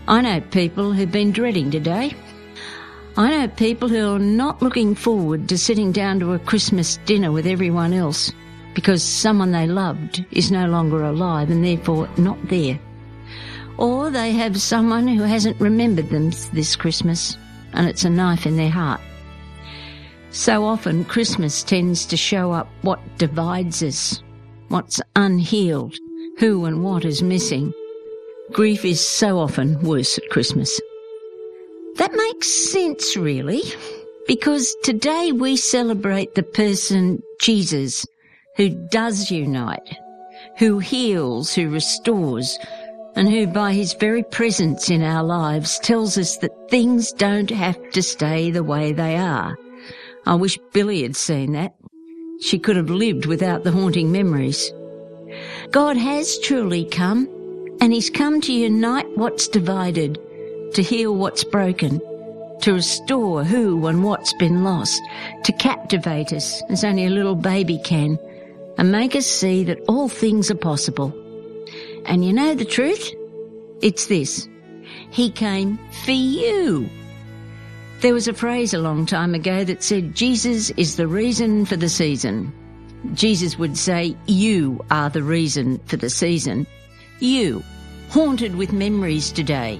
I 0.07 0.21
know 0.21 0.41
people 0.41 0.93
who've 0.93 1.11
been 1.11 1.31
dreading 1.31 1.71
today. 1.71 2.13
I 3.17 3.31
know 3.31 3.47
people 3.47 3.87
who 3.87 4.13
are 4.13 4.19
not 4.19 4.61
looking 4.61 4.93
forward 4.93 5.49
to 5.49 5.57
sitting 5.57 5.91
down 5.91 6.19
to 6.19 6.33
a 6.33 6.39
Christmas 6.39 6.97
dinner 7.05 7.31
with 7.31 7.47
everyone 7.47 7.93
else 7.93 8.31
because 8.75 9.01
someone 9.01 9.51
they 9.51 9.65
loved 9.65 10.23
is 10.31 10.51
no 10.51 10.67
longer 10.67 11.01
alive 11.01 11.49
and 11.49 11.65
therefore 11.65 12.07
not 12.17 12.37
there. 12.49 12.79
Or 13.77 14.11
they 14.11 14.31
have 14.33 14.61
someone 14.61 15.07
who 15.07 15.23
hasn't 15.23 15.59
remembered 15.59 16.09
them 16.09 16.31
this 16.53 16.75
Christmas 16.75 17.37
and 17.73 17.87
it's 17.87 18.05
a 18.05 18.09
knife 18.09 18.45
in 18.45 18.57
their 18.57 18.69
heart. 18.69 19.01
So 20.29 20.65
often 20.65 21.05
Christmas 21.05 21.63
tends 21.63 22.05
to 22.07 22.17
show 22.17 22.51
up 22.51 22.69
what 22.81 22.99
divides 23.17 23.81
us, 23.81 24.21
what's 24.67 25.01
unhealed, 25.15 25.95
who 26.37 26.65
and 26.65 26.83
what 26.83 27.05
is 27.05 27.23
missing. 27.23 27.73
Grief 28.51 28.83
is 28.85 29.05
so 29.05 29.39
often 29.39 29.81
worse 29.81 30.17
at 30.17 30.29
Christmas. 30.29 30.79
That 31.95 32.11
makes 32.13 32.49
sense 32.49 33.15
really, 33.15 33.63
because 34.27 34.75
today 34.83 35.31
we 35.31 35.55
celebrate 35.55 36.35
the 36.35 36.43
person 36.43 37.23
Jesus 37.39 38.05
who 38.55 38.69
does 38.69 39.31
unite, 39.31 39.97
who 40.57 40.79
heals, 40.79 41.53
who 41.53 41.69
restores, 41.69 42.57
and 43.15 43.29
who 43.29 43.47
by 43.47 43.73
his 43.73 43.93
very 43.93 44.23
presence 44.23 44.89
in 44.89 45.01
our 45.01 45.23
lives 45.23 45.79
tells 45.79 46.17
us 46.17 46.37
that 46.37 46.69
things 46.69 47.11
don't 47.13 47.49
have 47.49 47.77
to 47.91 48.01
stay 48.01 48.51
the 48.51 48.63
way 48.63 48.91
they 48.91 49.15
are. 49.15 49.57
I 50.25 50.35
wish 50.35 50.57
Billy 50.73 51.03
had 51.03 51.15
seen 51.15 51.53
that. 51.53 51.75
She 52.41 52.59
could 52.59 52.75
have 52.75 52.89
lived 52.89 53.25
without 53.25 53.63
the 53.63 53.71
haunting 53.71 54.11
memories. 54.11 54.71
God 55.71 55.97
has 55.97 56.39
truly 56.39 56.85
come, 56.85 57.27
and 57.79 57.93
he's 57.93 58.09
come 58.09 58.41
to 58.41 58.53
unite 58.53 59.07
what's 59.17 59.47
divided, 59.47 60.19
to 60.73 60.81
heal 60.81 61.15
what's 61.15 61.43
broken, 61.43 62.01
to 62.61 62.73
restore 62.73 63.43
who 63.43 63.85
and 63.87 64.03
what's 64.03 64.33
been 64.33 64.63
lost, 64.63 65.01
to 65.43 65.53
captivate 65.53 66.33
us 66.33 66.61
as 66.69 66.83
only 66.83 67.05
a 67.05 67.09
little 67.09 67.35
baby 67.35 67.79
can, 67.83 68.17
and 68.77 68.91
make 68.91 69.15
us 69.15 69.25
see 69.25 69.63
that 69.63 69.83
all 69.87 70.09
things 70.09 70.51
are 70.51 70.55
possible. 70.55 71.13
And 72.05 72.23
you 72.23 72.33
know 72.33 72.55
the 72.55 72.65
truth? 72.65 73.13
It's 73.81 74.07
this. 74.07 74.47
He 75.09 75.29
came 75.31 75.79
for 76.03 76.11
you. 76.11 76.89
There 78.01 78.13
was 78.13 78.27
a 78.27 78.33
phrase 78.33 78.73
a 78.73 78.79
long 78.79 79.05
time 79.05 79.33
ago 79.33 79.63
that 79.63 79.81
said, 79.81 80.15
Jesus 80.15 80.69
is 80.71 80.95
the 80.95 81.07
reason 81.07 81.65
for 81.65 81.75
the 81.75 81.89
season. 81.89 82.53
Jesus 83.13 83.57
would 83.57 83.77
say, 83.77 84.15
you 84.27 84.83
are 84.91 85.09
the 85.09 85.23
reason 85.23 85.79
for 85.85 85.97
the 85.97 86.09
season. 86.09 86.67
You, 87.19 87.63
haunted 88.09 88.55
with 88.55 88.73
memories 88.73 89.31
today. 89.31 89.79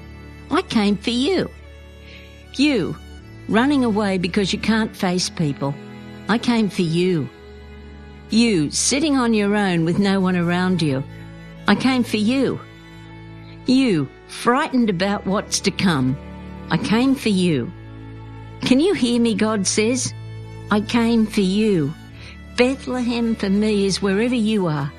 I 0.52 0.62
came 0.62 0.96
for 0.96 1.10
you. 1.10 1.50
You, 2.54 2.96
running 3.50 3.84
away 3.84 4.18
because 4.18 4.54
you 4.54 4.60
can't 4.60 4.96
face 4.96 5.30
people. 5.30 5.76
I 6.30 6.38
came 6.38 6.70
for 6.70 6.84
you. 6.84 7.30
You, 8.30 8.72
sitting 8.72 9.18
on 9.18 9.34
your 9.34 9.56
own 9.56 9.86
with 9.86 10.00
no 10.00 10.20
one 10.20 10.36
around 10.36 10.82
you. 10.82 11.04
I 11.68 11.76
came 11.76 12.04
for 12.04 12.18
you. 12.18 12.60
You, 13.66 14.10
frightened 14.28 14.90
about 14.90 15.26
what's 15.26 15.60
to 15.62 15.72
come. 15.72 16.18
I 16.70 16.78
came 16.78 17.16
for 17.16 17.30
you. 17.30 17.72
Can 18.62 18.80
you 18.80 18.94
hear 18.94 19.22
me, 19.22 19.36
God 19.36 19.68
says? 19.68 20.14
I 20.72 20.82
came 20.82 21.26
for 21.28 21.42
you. 21.42 21.94
Bethlehem 22.58 23.36
for 23.36 23.50
me 23.50 23.86
is 23.86 24.02
wherever 24.02 24.36
you 24.36 24.68
are. 24.68 24.92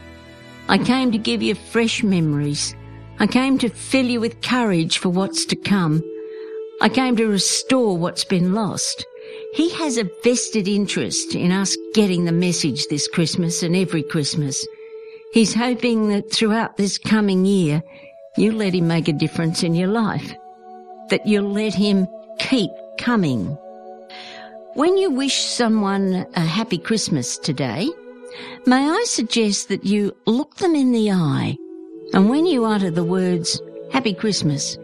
I 0.69 0.79
came 0.79 1.13
to 1.13 1.19
give 1.19 1.43
you 1.43 1.55
fresh 1.55 2.03
memories. 2.03 2.75
I 3.19 3.27
came 3.27 3.59
to 3.59 3.69
fill 3.69 4.07
you 4.07 4.21
with 4.21 4.43
courage 4.43 4.99
for 4.99 5.09
what's 5.09 5.45
to 5.47 5.57
come. 5.57 6.03
I 6.81 6.89
came 6.89 7.17
to 7.17 7.27
restore 7.27 7.97
what's 7.97 8.25
been 8.25 8.53
lost, 8.53 9.07
He 9.57 9.71
has 9.71 9.97
a 9.97 10.11
vested 10.23 10.69
interest 10.69 11.35
in 11.35 11.51
us 11.51 11.79
getting 11.95 12.27
the 12.27 12.33
message 12.33 12.89
this 12.89 13.09
Christmas 13.09 13.63
and 13.63 13.75
every 13.75 14.03
Christmas. 14.03 14.67
He's 15.33 15.55
hoping 15.55 16.11
that 16.11 16.31
throughout 16.31 16.77
this 16.77 16.99
coming 16.99 17.47
year, 17.47 17.83
you'll 18.37 18.57
let 18.57 18.75
him 18.75 18.87
make 18.87 19.09
a 19.09 19.15
difference 19.15 19.63
in 19.63 19.75
your 19.75 19.89
life. 19.89 20.35
That 21.09 21.27
you'll 21.27 21.51
let 21.51 21.73
him 21.73 22.07
keep 22.39 22.71
coming. 22.99 23.47
When 24.75 24.99
you 24.99 25.11
wish 25.11 25.47
someone 25.47 26.27
a 26.35 26.41
happy 26.41 26.77
Christmas 26.77 27.39
today, 27.39 27.89
may 28.67 28.87
I 28.87 29.05
suggest 29.07 29.71
that 29.71 29.87
you 29.87 30.15
look 30.27 30.57
them 30.57 30.75
in 30.75 30.93
the 30.93 31.11
eye 31.13 31.57
and 32.13 32.29
when 32.29 32.45
you 32.45 32.67
utter 32.67 32.91
the 32.91 33.05
words, 33.05 33.59
Happy 33.91 34.13
Christmas, 34.13 34.77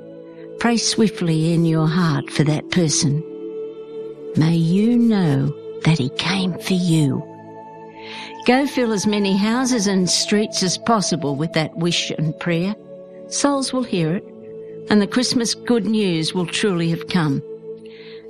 pray 0.60 0.78
swiftly 0.78 1.52
in 1.52 1.66
your 1.66 1.88
heart 1.88 2.30
for 2.30 2.44
that 2.44 2.70
person. 2.70 3.22
May 4.36 4.54
you 4.54 4.96
know 4.96 5.54
that 5.84 5.98
he 5.98 6.08
came 6.10 6.58
for 6.58 6.72
you. 6.72 7.22
Go 8.46 8.66
fill 8.66 8.92
as 8.92 9.06
many 9.06 9.36
houses 9.36 9.86
and 9.86 10.08
streets 10.08 10.62
as 10.62 10.78
possible 10.78 11.36
with 11.36 11.52
that 11.52 11.76
wish 11.76 12.10
and 12.10 12.38
prayer. 12.40 12.74
Souls 13.28 13.72
will 13.72 13.82
hear 13.82 14.14
it, 14.16 14.24
and 14.88 15.02
the 15.02 15.06
Christmas 15.06 15.54
good 15.54 15.84
news 15.84 16.34
will 16.34 16.46
truly 16.46 16.88
have 16.90 17.08
come. 17.08 17.42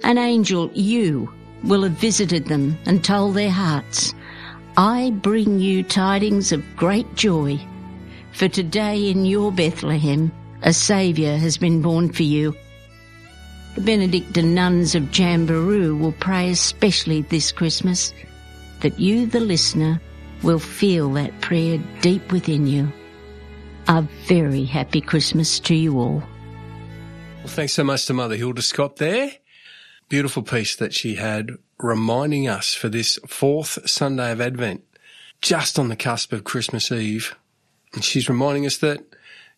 An 0.02 0.18
angel, 0.18 0.70
you, 0.74 1.32
will 1.62 1.84
have 1.84 1.92
visited 1.92 2.46
them 2.46 2.76
and 2.84 3.04
told 3.04 3.34
their 3.34 3.50
hearts, 3.50 4.12
I 4.76 5.10
bring 5.22 5.60
you 5.60 5.82
tidings 5.84 6.50
of 6.50 6.64
great 6.76 7.14
joy, 7.14 7.60
for 8.32 8.48
today 8.48 9.08
in 9.08 9.24
your 9.24 9.52
Bethlehem 9.52 10.32
a 10.62 10.72
Saviour 10.72 11.36
has 11.36 11.56
been 11.56 11.80
born 11.80 12.12
for 12.12 12.22
you. 12.22 12.56
The 13.74 13.80
Benedictine 13.80 14.54
nuns 14.54 14.94
of 14.94 15.04
Jamberoo 15.04 15.98
will 15.98 16.12
pray 16.12 16.50
especially 16.50 17.22
this 17.22 17.52
Christmas 17.52 18.12
that 18.80 19.00
you, 19.00 19.26
the 19.26 19.40
listener, 19.40 20.00
will 20.42 20.58
feel 20.58 21.10
that 21.14 21.40
prayer 21.40 21.78
deep 22.02 22.32
within 22.32 22.66
you. 22.66 22.92
A 23.88 24.02
very 24.26 24.64
happy 24.64 25.00
Christmas 25.00 25.58
to 25.60 25.74
you 25.74 25.98
all. 25.98 26.22
Well, 27.38 27.46
thanks 27.46 27.72
so 27.72 27.82
much 27.82 28.06
to 28.06 28.12
Mother 28.12 28.36
Hilda 28.36 28.60
Scott 28.60 28.96
there. 28.96 29.32
Beautiful 30.08 30.42
piece 30.42 30.76
that 30.76 30.92
she 30.92 31.14
had 31.14 31.52
reminding 31.78 32.48
us 32.48 32.74
for 32.74 32.88
this 32.88 33.18
fourth 33.26 33.88
Sunday 33.88 34.32
of 34.32 34.40
Advent, 34.40 34.84
just 35.40 35.78
on 35.78 35.88
the 35.88 35.96
cusp 35.96 36.32
of 36.32 36.44
Christmas 36.44 36.92
Eve. 36.92 37.34
And 37.94 38.04
she's 38.04 38.28
reminding 38.28 38.66
us 38.66 38.76
that 38.78 39.00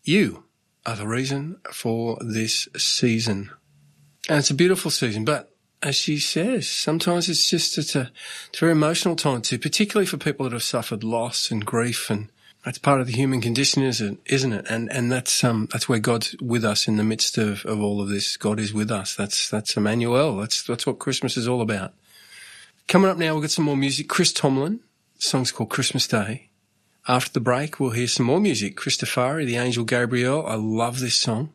you 0.04 0.44
are 0.86 0.96
the 0.96 1.06
reason 1.06 1.56
for 1.72 2.16
this 2.20 2.68
season. 2.76 3.50
And 4.28 4.38
it's 4.38 4.50
a 4.50 4.54
beautiful 4.54 4.90
season, 4.90 5.24
but 5.24 5.54
as 5.82 5.96
she 5.96 6.18
says, 6.18 6.68
sometimes 6.68 7.28
it's 7.28 7.48
just 7.48 7.76
it's 7.76 7.94
a, 7.94 8.10
it's 8.48 8.58
a 8.58 8.60
very 8.60 8.72
emotional 8.72 9.16
time 9.16 9.42
too, 9.42 9.58
particularly 9.58 10.06
for 10.06 10.16
people 10.16 10.44
that 10.44 10.52
have 10.52 10.62
suffered 10.62 11.04
loss 11.04 11.50
and 11.50 11.64
grief, 11.64 12.08
and 12.08 12.30
that's 12.64 12.78
part 12.78 13.02
of 13.02 13.06
the 13.06 13.12
human 13.12 13.42
condition, 13.42 13.82
isn't 13.82 14.18
isn't 14.24 14.52
it? 14.52 14.66
And 14.70 14.90
and 14.90 15.12
that's 15.12 15.44
um 15.44 15.68
that's 15.70 15.88
where 15.88 15.98
God's 15.98 16.34
with 16.40 16.64
us 16.64 16.88
in 16.88 16.96
the 16.96 17.04
midst 17.04 17.36
of, 17.36 17.66
of 17.66 17.82
all 17.82 18.00
of 18.00 18.08
this. 18.08 18.38
God 18.38 18.58
is 18.58 18.72
with 18.72 18.90
us. 18.90 19.14
That's 19.14 19.50
that's 19.50 19.76
Emmanuel. 19.76 20.38
That's 20.38 20.62
that's 20.62 20.86
what 20.86 20.98
Christmas 20.98 21.36
is 21.36 21.46
all 21.46 21.60
about. 21.60 21.92
Coming 22.88 23.10
up 23.10 23.18
now, 23.18 23.32
we'll 23.32 23.42
get 23.42 23.50
some 23.50 23.64
more 23.64 23.76
music. 23.76 24.08
Chris 24.08 24.32
Tomlin, 24.32 24.80
song's 25.18 25.52
called 25.52 25.70
Christmas 25.70 26.06
Day. 26.06 26.50
After 27.06 27.32
the 27.32 27.40
break, 27.40 27.78
we'll 27.78 27.90
hear 27.90 28.06
some 28.06 28.26
more 28.26 28.40
music. 28.40 28.76
Christofari, 28.76 29.44
the 29.44 29.56
Angel 29.56 29.84
Gabriel. 29.84 30.46
I 30.46 30.54
love 30.54 31.00
this 31.00 31.14
song. 31.14 31.53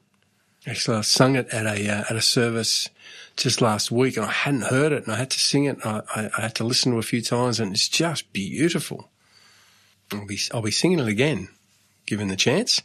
Actually, 0.68 0.98
I 0.98 1.02
sung 1.02 1.36
it 1.36 1.48
at 1.54 1.66
a 1.66 1.90
uh, 1.90 2.04
at 2.10 2.16
a 2.16 2.22
service 2.22 2.90
just 3.38 3.62
last 3.62 3.92
week, 3.92 4.18
and 4.18 4.26
I 4.26 4.32
hadn't 4.32 4.64
heard 4.64 4.92
it, 4.92 5.04
and 5.06 5.14
I 5.14 5.18
had 5.18 5.32
to 5.32 5.40
sing 5.40 5.66
it. 5.66 5.78
I, 5.86 6.02
I, 6.14 6.30
I 6.38 6.42
had 6.42 6.56
to 6.56 6.66
listen 6.66 6.92
to 6.92 6.98
it 6.98 7.06
a 7.06 7.08
few 7.08 7.22
times, 7.22 7.60
and 7.60 7.72
it's 7.74 7.88
just 7.88 8.32
beautiful. 8.34 9.10
I'll 10.12 10.26
be 10.26 10.40
I'll 10.54 10.62
be 10.62 10.72
singing 10.72 11.00
it 11.00 11.08
again, 11.08 11.48
given 12.06 12.28
the 12.28 12.36
chance. 12.36 12.82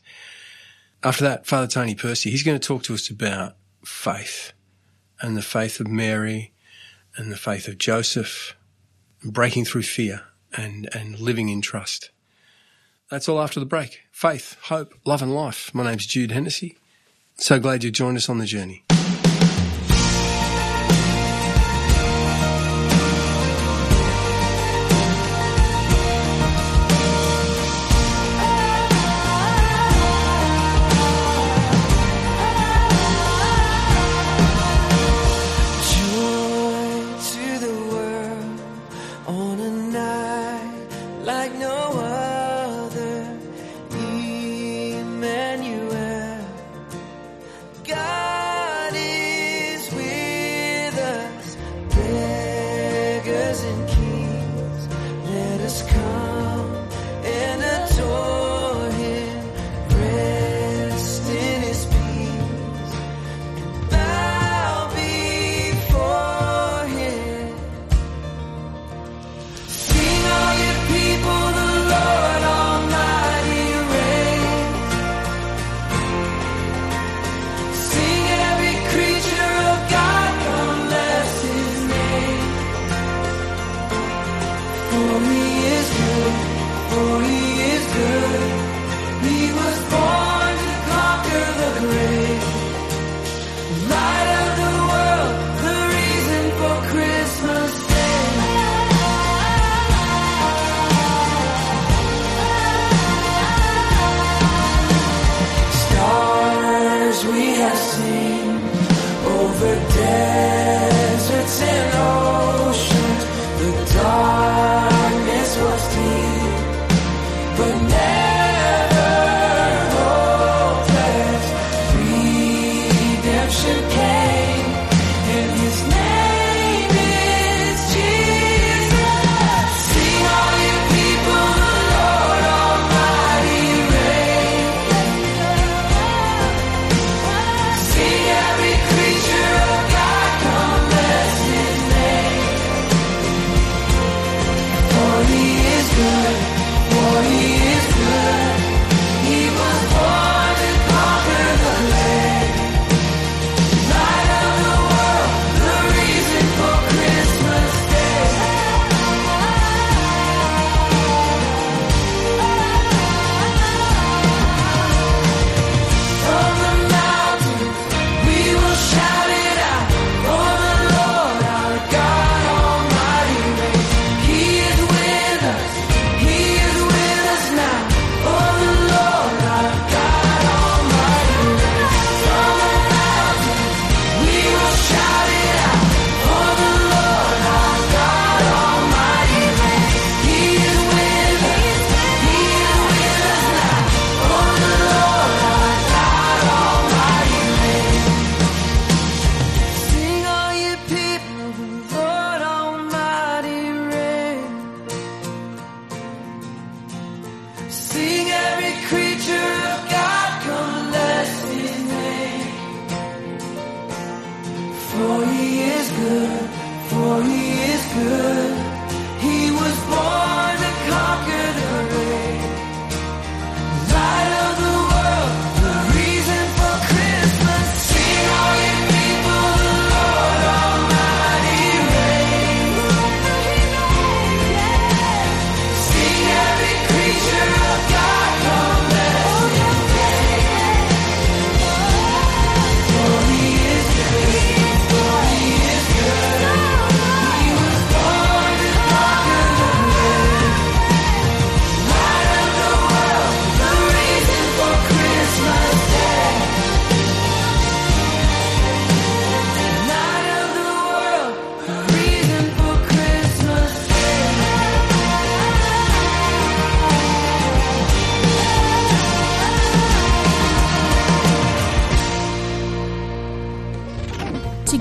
After 1.03 1.25
that, 1.25 1.47
Father 1.47 1.67
Tony 1.67 1.95
Percy, 1.95 2.31
he's 2.31 2.45
going 2.45 2.59
to 2.59 2.67
talk 2.67 2.85
to 2.85 2.95
us 2.95 3.11
about 3.11 3.57
faith 3.85 4.53
and 5.21 5.37
the 5.37 5.43
faith 5.43 5.81
of 5.81 5.89
Mary 5.89 6.53
and 7.17 7.31
the 7.31 7.37
faith 7.37 7.69
of 7.69 7.79
Joseph, 7.79 8.57
breaking 9.23 9.65
through 9.65 9.83
fear 9.83 10.23
and 10.57 10.89
and 10.95 11.19
living 11.19 11.49
in 11.49 11.61
trust. 11.61 12.11
That's 13.11 13.29
all 13.29 13.41
after 13.41 13.59
the 13.59 13.67
break. 13.67 14.01
Faith, 14.13 14.57
hope, 14.63 14.95
love, 15.05 15.23
and 15.23 15.35
life. 15.35 15.75
My 15.75 15.85
name's 15.85 16.07
Jude 16.07 16.31
Hennessy. 16.31 16.79
So 17.37 17.59
glad 17.59 17.83
you 17.83 17.91
joined 17.91 18.17
us 18.17 18.29
on 18.29 18.39
the 18.39 18.47
journey. 18.47 18.85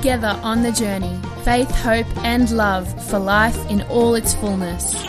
together 0.03 0.37
on 0.43 0.61
the 0.63 0.71
journey 0.73 1.17
faith, 1.45 1.71
hope, 1.71 2.05
and 2.25 2.51
love 2.51 2.85
for 3.09 3.17
life 3.19 3.57
in 3.69 3.81
all 3.83 4.15
its 4.15 4.33
fullness. 4.35 5.01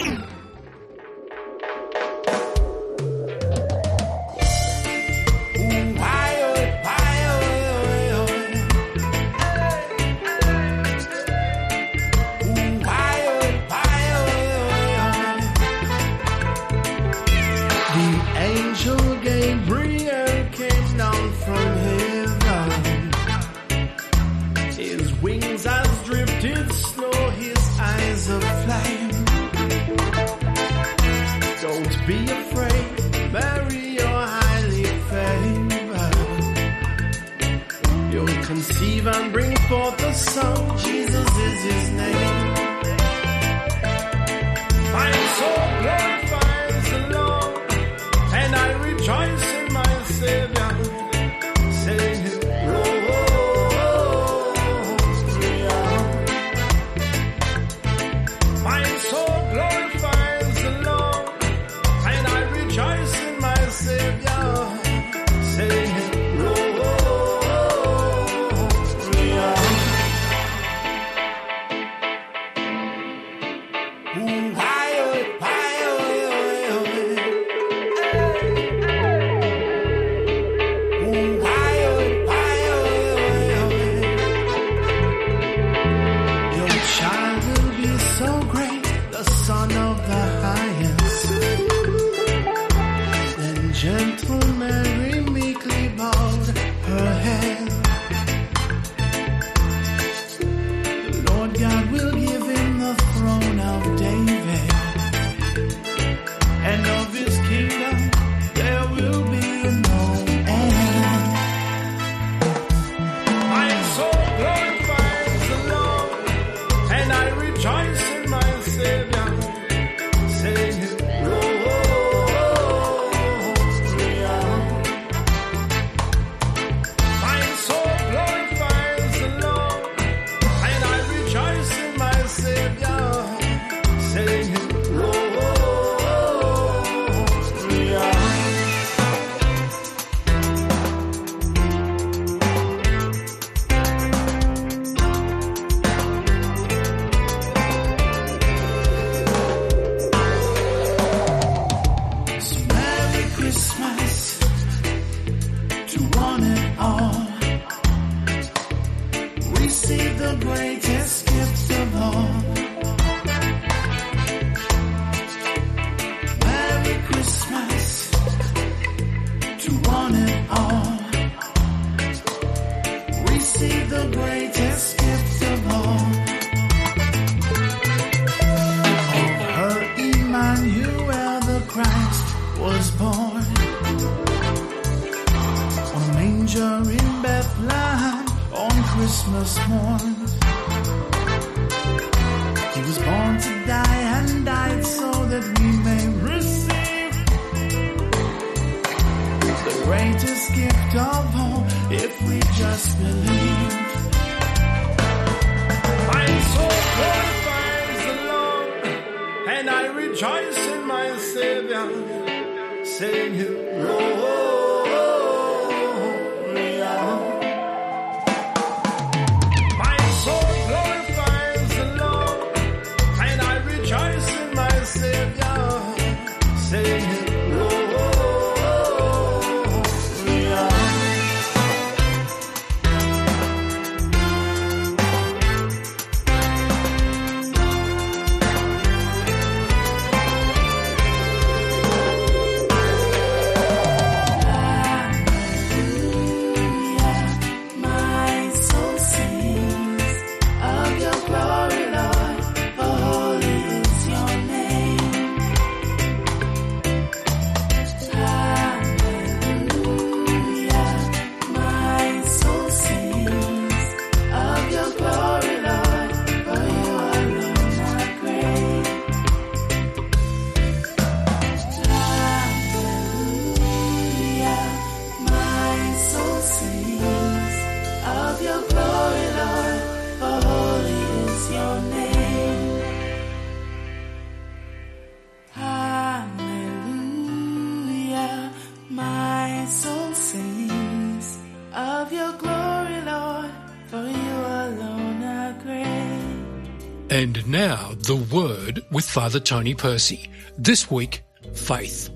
The 298.07 298.17
Word 298.17 298.85
with 298.91 299.09
Father 299.09 299.41
Tony 299.41 299.75
Percy. 299.75 300.29
This 300.59 300.91
week, 300.91 301.23
faith. 301.55 302.11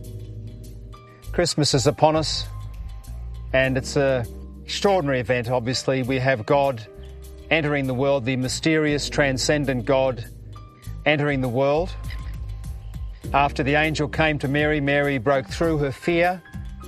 Christmas 1.33 1.73
is 1.73 1.87
upon 1.87 2.15
us, 2.15 2.47
and 3.55 3.79
it's 3.79 3.97
an 3.97 4.27
extraordinary 4.65 5.21
event, 5.21 5.51
obviously. 5.51 6.03
We 6.03 6.19
have 6.19 6.45
God 6.45 6.87
entering 7.51 7.87
the 7.87 7.95
world, 7.95 8.27
the 8.27 8.37
mysterious, 8.37 9.09
transcendent 9.09 9.87
God 9.87 10.27
entering 11.07 11.41
the 11.41 11.49
world. 11.49 11.91
After 13.33 13.63
the 13.63 13.77
angel 13.77 14.09
came 14.09 14.39
to 14.41 14.49
Mary, 14.49 14.81
Mary 14.81 15.17
broke 15.17 15.47
through 15.47 15.79
her 15.79 15.93
fear, 15.93 16.43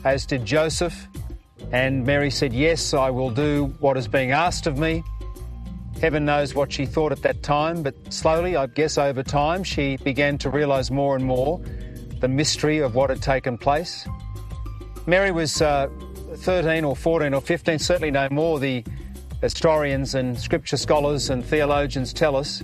as 0.05 0.27
did 0.27 0.45
Joseph. 0.45 1.09
And 1.73 2.05
Mary 2.05 2.31
said, 2.31 2.53
Yes, 2.53 2.93
I 2.93 3.09
will 3.09 3.31
do 3.31 3.75
what 3.81 3.97
is 3.97 4.09
being 4.09 4.33
asked 4.33 4.67
of 4.67 4.77
me. 4.79 5.03
Heaven 6.01 6.25
knows 6.25 6.55
what 6.55 6.73
she 6.73 6.87
thought 6.87 7.13
at 7.13 7.21
that 7.23 7.43
time, 7.43 7.83
but 7.83 7.95
slowly, 8.11 8.57
I 8.57 8.67
guess 8.67 8.97
over 8.97 9.23
time, 9.23 9.63
she 9.63 9.99
began 9.99 10.39
to 10.39 10.49
realize 10.49 10.91
more 10.91 11.15
and 11.15 11.25
more 11.25 11.61
the 12.21 12.29
mystery 12.29 12.79
of 12.79 12.95
what 12.95 13.11
had 13.11 13.21
taken 13.21 13.59
place. 13.59 14.09
Mary 15.07 15.31
was 15.31 15.61
uh, 15.61 15.89
13 16.37 16.85
or 16.85 16.97
14 16.97 17.35
or 17.35 17.43
15, 17.43 17.79
certainly 17.79 18.11
no 18.11 18.29
more, 18.31 18.59
the 18.59 18.83
historians 19.43 20.15
and 20.15 20.39
scripture 20.39 20.79
scholars 20.79 21.29
and 21.29 21.45
theologians 21.45 22.15
tell 22.15 22.35
us. 22.35 22.63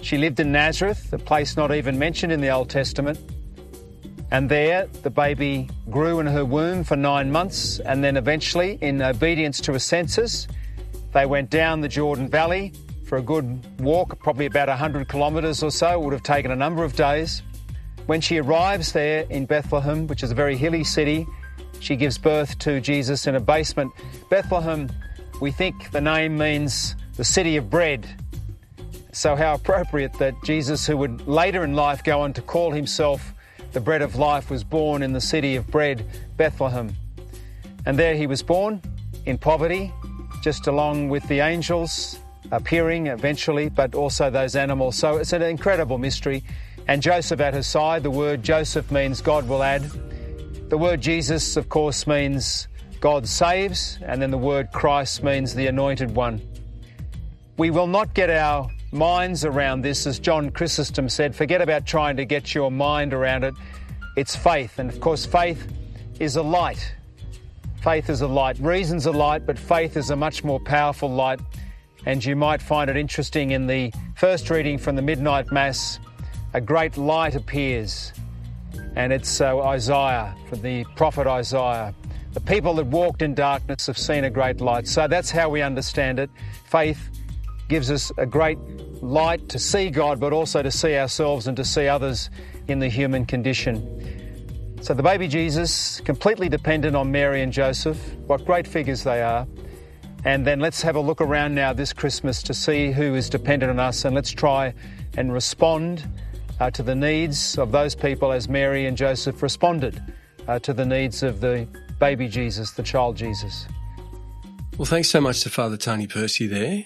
She 0.00 0.16
lived 0.16 0.38
in 0.38 0.52
Nazareth, 0.52 1.12
a 1.12 1.18
place 1.18 1.56
not 1.56 1.74
even 1.74 1.98
mentioned 1.98 2.32
in 2.32 2.40
the 2.40 2.50
Old 2.50 2.70
Testament. 2.70 3.18
And 4.30 4.48
there, 4.48 4.86
the 5.02 5.10
baby 5.10 5.68
grew 5.90 6.20
in 6.20 6.26
her 6.26 6.44
womb 6.44 6.84
for 6.84 6.94
nine 6.94 7.32
months, 7.32 7.80
and 7.80 8.04
then 8.04 8.16
eventually, 8.16 8.78
in 8.80 9.02
obedience 9.02 9.60
to 9.62 9.72
a 9.74 9.80
census, 9.80 10.46
they 11.12 11.26
went 11.26 11.50
down 11.50 11.80
the 11.80 11.88
Jordan 11.88 12.28
Valley 12.28 12.72
for 13.04 13.16
a 13.18 13.22
good 13.22 13.80
walk, 13.80 14.18
probably 14.20 14.46
about 14.46 14.68
100 14.68 15.08
kilometres 15.08 15.62
or 15.62 15.70
so. 15.70 15.94
It 15.94 16.04
would 16.04 16.12
have 16.12 16.22
taken 16.22 16.50
a 16.50 16.56
number 16.56 16.84
of 16.84 16.94
days. 16.94 17.42
When 18.06 18.20
she 18.20 18.38
arrives 18.38 18.92
there 18.92 19.26
in 19.30 19.46
Bethlehem, 19.46 20.06
which 20.06 20.22
is 20.22 20.30
a 20.30 20.34
very 20.34 20.56
hilly 20.56 20.84
city, 20.84 21.26
she 21.80 21.96
gives 21.96 22.18
birth 22.18 22.58
to 22.60 22.80
Jesus 22.80 23.26
in 23.26 23.34
a 23.34 23.40
basement. 23.40 23.92
Bethlehem, 24.28 24.90
we 25.40 25.50
think 25.50 25.90
the 25.90 26.00
name 26.00 26.36
means 26.36 26.94
the 27.16 27.24
city 27.24 27.56
of 27.56 27.70
bread. 27.70 28.06
So, 29.12 29.36
how 29.36 29.54
appropriate 29.54 30.12
that 30.14 30.34
Jesus, 30.44 30.86
who 30.86 30.96
would 30.96 31.26
later 31.26 31.64
in 31.64 31.74
life 31.74 32.04
go 32.04 32.20
on 32.20 32.32
to 32.34 32.42
call 32.42 32.72
himself 32.72 33.34
the 33.72 33.80
bread 33.80 34.02
of 34.02 34.16
life, 34.16 34.50
was 34.50 34.64
born 34.64 35.02
in 35.02 35.12
the 35.12 35.20
city 35.20 35.56
of 35.56 35.66
bread, 35.68 36.04
Bethlehem. 36.36 36.94
And 37.86 37.98
there 37.98 38.14
he 38.14 38.26
was 38.26 38.42
born 38.42 38.82
in 39.26 39.38
poverty, 39.38 39.92
just 40.42 40.66
along 40.66 41.08
with 41.08 41.26
the 41.28 41.40
angels 41.40 42.18
appearing 42.50 43.08
eventually, 43.08 43.68
but 43.68 43.94
also 43.94 44.30
those 44.30 44.56
animals. 44.56 44.96
So 44.96 45.16
it's 45.16 45.32
an 45.32 45.42
incredible 45.42 45.98
mystery. 45.98 46.44
And 46.86 47.02
Joseph 47.02 47.40
at 47.40 47.54
his 47.54 47.66
side, 47.66 48.02
the 48.02 48.10
word 48.10 48.42
Joseph 48.42 48.90
means 48.90 49.20
God 49.20 49.48
will 49.48 49.62
add. 49.62 49.82
The 50.70 50.78
word 50.78 51.00
Jesus, 51.00 51.56
of 51.56 51.68
course, 51.68 52.06
means 52.06 52.68
God 53.00 53.28
saves, 53.28 53.98
and 54.02 54.20
then 54.20 54.30
the 54.30 54.38
word 54.38 54.72
Christ 54.72 55.22
means 55.22 55.54
the 55.54 55.66
anointed 55.66 56.14
one. 56.14 56.40
We 57.56 57.70
will 57.70 57.86
not 57.86 58.14
get 58.14 58.30
our 58.30 58.70
minds 58.92 59.44
around 59.44 59.82
this, 59.82 60.06
as 60.06 60.18
John 60.18 60.50
Chrysostom 60.50 61.08
said. 61.08 61.34
Forget 61.34 61.60
about 61.60 61.86
trying 61.86 62.16
to 62.16 62.24
get 62.24 62.54
your 62.54 62.70
mind 62.70 63.12
around 63.12 63.44
it. 63.44 63.54
It's 64.16 64.34
faith. 64.34 64.78
And 64.78 64.90
of 64.90 65.00
course, 65.00 65.26
faith 65.26 65.70
is 66.18 66.36
a 66.36 66.42
light. 66.42 66.94
Faith 67.82 68.10
is 68.10 68.20
a 68.22 68.26
light. 68.26 68.58
Reason's 68.58 69.06
a 69.06 69.12
light, 69.12 69.46
but 69.46 69.58
faith 69.58 69.96
is 69.96 70.10
a 70.10 70.16
much 70.16 70.42
more 70.42 70.58
powerful 70.58 71.08
light. 71.08 71.40
And 72.06 72.24
you 72.24 72.34
might 72.34 72.60
find 72.60 72.90
it 72.90 72.96
interesting 72.96 73.52
in 73.52 73.66
the 73.66 73.92
first 74.16 74.50
reading 74.50 74.78
from 74.78 74.96
the 74.96 75.02
Midnight 75.02 75.52
Mass, 75.52 76.00
a 76.54 76.60
great 76.60 76.96
light 76.96 77.34
appears. 77.34 78.12
And 78.96 79.12
it's 79.12 79.40
uh, 79.40 79.60
Isaiah, 79.60 80.34
from 80.48 80.62
the 80.62 80.84
prophet 80.96 81.26
Isaiah. 81.26 81.94
The 82.32 82.40
people 82.40 82.74
that 82.74 82.86
walked 82.86 83.22
in 83.22 83.34
darkness 83.34 83.86
have 83.86 83.98
seen 83.98 84.24
a 84.24 84.30
great 84.30 84.60
light. 84.60 84.88
So 84.88 85.06
that's 85.06 85.30
how 85.30 85.48
we 85.48 85.62
understand 85.62 86.18
it. 86.18 86.30
Faith 86.64 87.10
gives 87.68 87.90
us 87.90 88.10
a 88.18 88.26
great 88.26 88.58
light 89.02 89.48
to 89.50 89.58
see 89.58 89.90
God, 89.90 90.18
but 90.18 90.32
also 90.32 90.62
to 90.62 90.70
see 90.70 90.96
ourselves 90.96 91.46
and 91.46 91.56
to 91.56 91.64
see 91.64 91.86
others 91.86 92.28
in 92.66 92.80
the 92.80 92.88
human 92.88 93.24
condition. 93.24 94.17
So 94.80 94.94
the 94.94 95.02
baby 95.02 95.28
Jesus, 95.28 96.00
completely 96.00 96.48
dependent 96.48 96.96
on 96.96 97.10
Mary 97.10 97.42
and 97.42 97.52
Joseph, 97.52 97.98
what 98.26 98.44
great 98.44 98.66
figures 98.66 99.02
they 99.02 99.22
are. 99.22 99.46
And 100.24 100.46
then 100.46 100.60
let's 100.60 100.82
have 100.82 100.96
a 100.96 101.00
look 101.00 101.20
around 101.20 101.54
now 101.54 101.72
this 101.72 101.92
Christmas 101.92 102.42
to 102.44 102.54
see 102.54 102.92
who 102.92 103.14
is 103.14 103.28
dependent 103.28 103.70
on 103.70 103.80
us 103.80 104.04
and 104.04 104.14
let's 104.14 104.30
try 104.30 104.72
and 105.16 105.32
respond 105.32 106.04
uh, 106.60 106.70
to 106.70 106.82
the 106.82 106.94
needs 106.94 107.58
of 107.58 107.72
those 107.72 107.94
people 107.94 108.32
as 108.32 108.48
Mary 108.48 108.86
and 108.86 108.96
Joseph 108.96 109.42
responded 109.42 110.02
uh, 110.46 110.58
to 110.60 110.72
the 110.72 110.84
needs 110.84 111.22
of 111.22 111.40
the 111.40 111.68
baby 111.98 112.28
Jesus, 112.28 112.72
the 112.72 112.82
child 112.82 113.16
Jesus. 113.16 113.66
Well, 114.76 114.86
thanks 114.86 115.08
so 115.10 115.20
much 115.20 115.42
to 115.42 115.50
Father 115.50 115.76
Tony 115.76 116.06
Percy 116.06 116.46
there. 116.46 116.84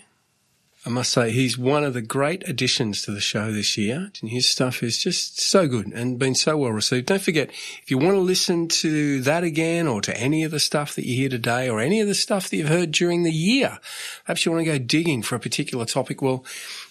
I 0.84 0.90
must 0.90 1.12
say 1.12 1.30
he's 1.30 1.56
one 1.56 1.84
of 1.84 1.94
the 1.94 2.02
great 2.02 2.48
additions 2.48 3.02
to 3.02 3.12
the 3.12 3.20
show 3.20 3.52
this 3.52 3.78
year. 3.78 4.10
And 4.20 4.30
his 4.30 4.48
stuff 4.48 4.82
is 4.82 4.98
just 4.98 5.40
so 5.40 5.68
good 5.68 5.86
and 5.92 6.18
been 6.18 6.34
so 6.34 6.56
well 6.56 6.72
received. 6.72 7.06
Don't 7.06 7.22
forget, 7.22 7.50
if 7.50 7.84
you 7.88 7.98
want 7.98 8.14
to 8.14 8.20
listen 8.20 8.66
to 8.66 9.20
that 9.20 9.44
again 9.44 9.86
or 9.86 10.00
to 10.00 10.16
any 10.18 10.42
of 10.42 10.50
the 10.50 10.58
stuff 10.58 10.96
that 10.96 11.06
you 11.06 11.14
hear 11.14 11.28
today 11.28 11.68
or 11.68 11.78
any 11.78 12.00
of 12.00 12.08
the 12.08 12.16
stuff 12.16 12.50
that 12.50 12.56
you've 12.56 12.68
heard 12.68 12.90
during 12.90 13.22
the 13.22 13.30
year, 13.30 13.78
perhaps 14.24 14.44
you 14.44 14.50
want 14.50 14.64
to 14.64 14.72
go 14.72 14.78
digging 14.78 15.22
for 15.22 15.36
a 15.36 15.40
particular 15.40 15.84
topic. 15.84 16.20
Well, 16.20 16.44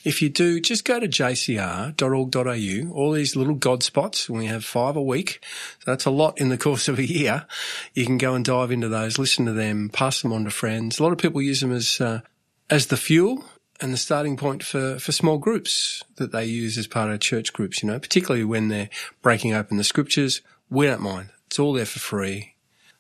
if 0.06 0.22
you 0.22 0.30
do, 0.30 0.62
just 0.62 0.86
go 0.86 0.98
to 1.02 1.10
jcr.org.au, 1.10 2.94
all 2.94 3.12
these 3.12 3.36
little 3.36 3.56
God 3.56 3.84
spots, 3.84 4.30
we 4.30 4.46
have 4.46 4.64
five 4.64 4.96
a 4.96 5.04
week. 5.04 5.44
So 5.80 5.92
that's 5.92 6.06
a 6.06 6.12
lot 6.12 6.40
in 6.40 6.48
the 6.48 6.58
course 6.58 6.88
of 6.88 6.98
a 6.98 7.06
year. 7.06 7.46
You 7.94 8.06
can 8.06 8.18
go 8.18 8.36
and 8.36 8.46
dive 8.46 8.72
into 8.72 8.88
those, 8.88 9.20
listen 9.20 9.46
to 9.48 9.54
them, 9.54 9.90
pass 9.90 10.22
them 10.22 10.32
on 10.32 10.46
to 10.46 10.50
friends. 10.50 10.98
A 10.98 11.04
lot 11.04 11.12
of 11.12 11.18
people 11.18 11.42
use 11.42 11.60
them 11.60 11.74
as, 11.74 12.00
uh, 12.00 12.22
as 12.70 12.88
the 12.88 12.96
fuel 12.96 13.44
and 13.82 13.92
the 13.92 13.98
starting 13.98 14.38
point 14.38 14.64
for, 14.64 15.00
for 15.00 15.12
small 15.12 15.40
groups 15.40 16.04
that 16.16 16.32
they 16.32 16.46
use 16.46 16.78
as 16.78 16.88
part 16.88 17.10
of 17.10 17.20
church 17.20 17.52
groups, 17.52 17.82
you 17.82 17.90
know, 17.90 18.00
particularly 18.00 18.46
when 18.46 18.68
they're 18.68 18.90
breaking 19.22 19.54
open 19.54 19.78
the 19.78 19.84
scriptures. 19.84 20.42
We 20.70 20.86
don't 20.86 21.02
mind. 21.02 21.30
It's 21.48 21.60
all 21.60 21.74
there 21.74 21.86
for 21.86 22.00
free. 22.00 22.56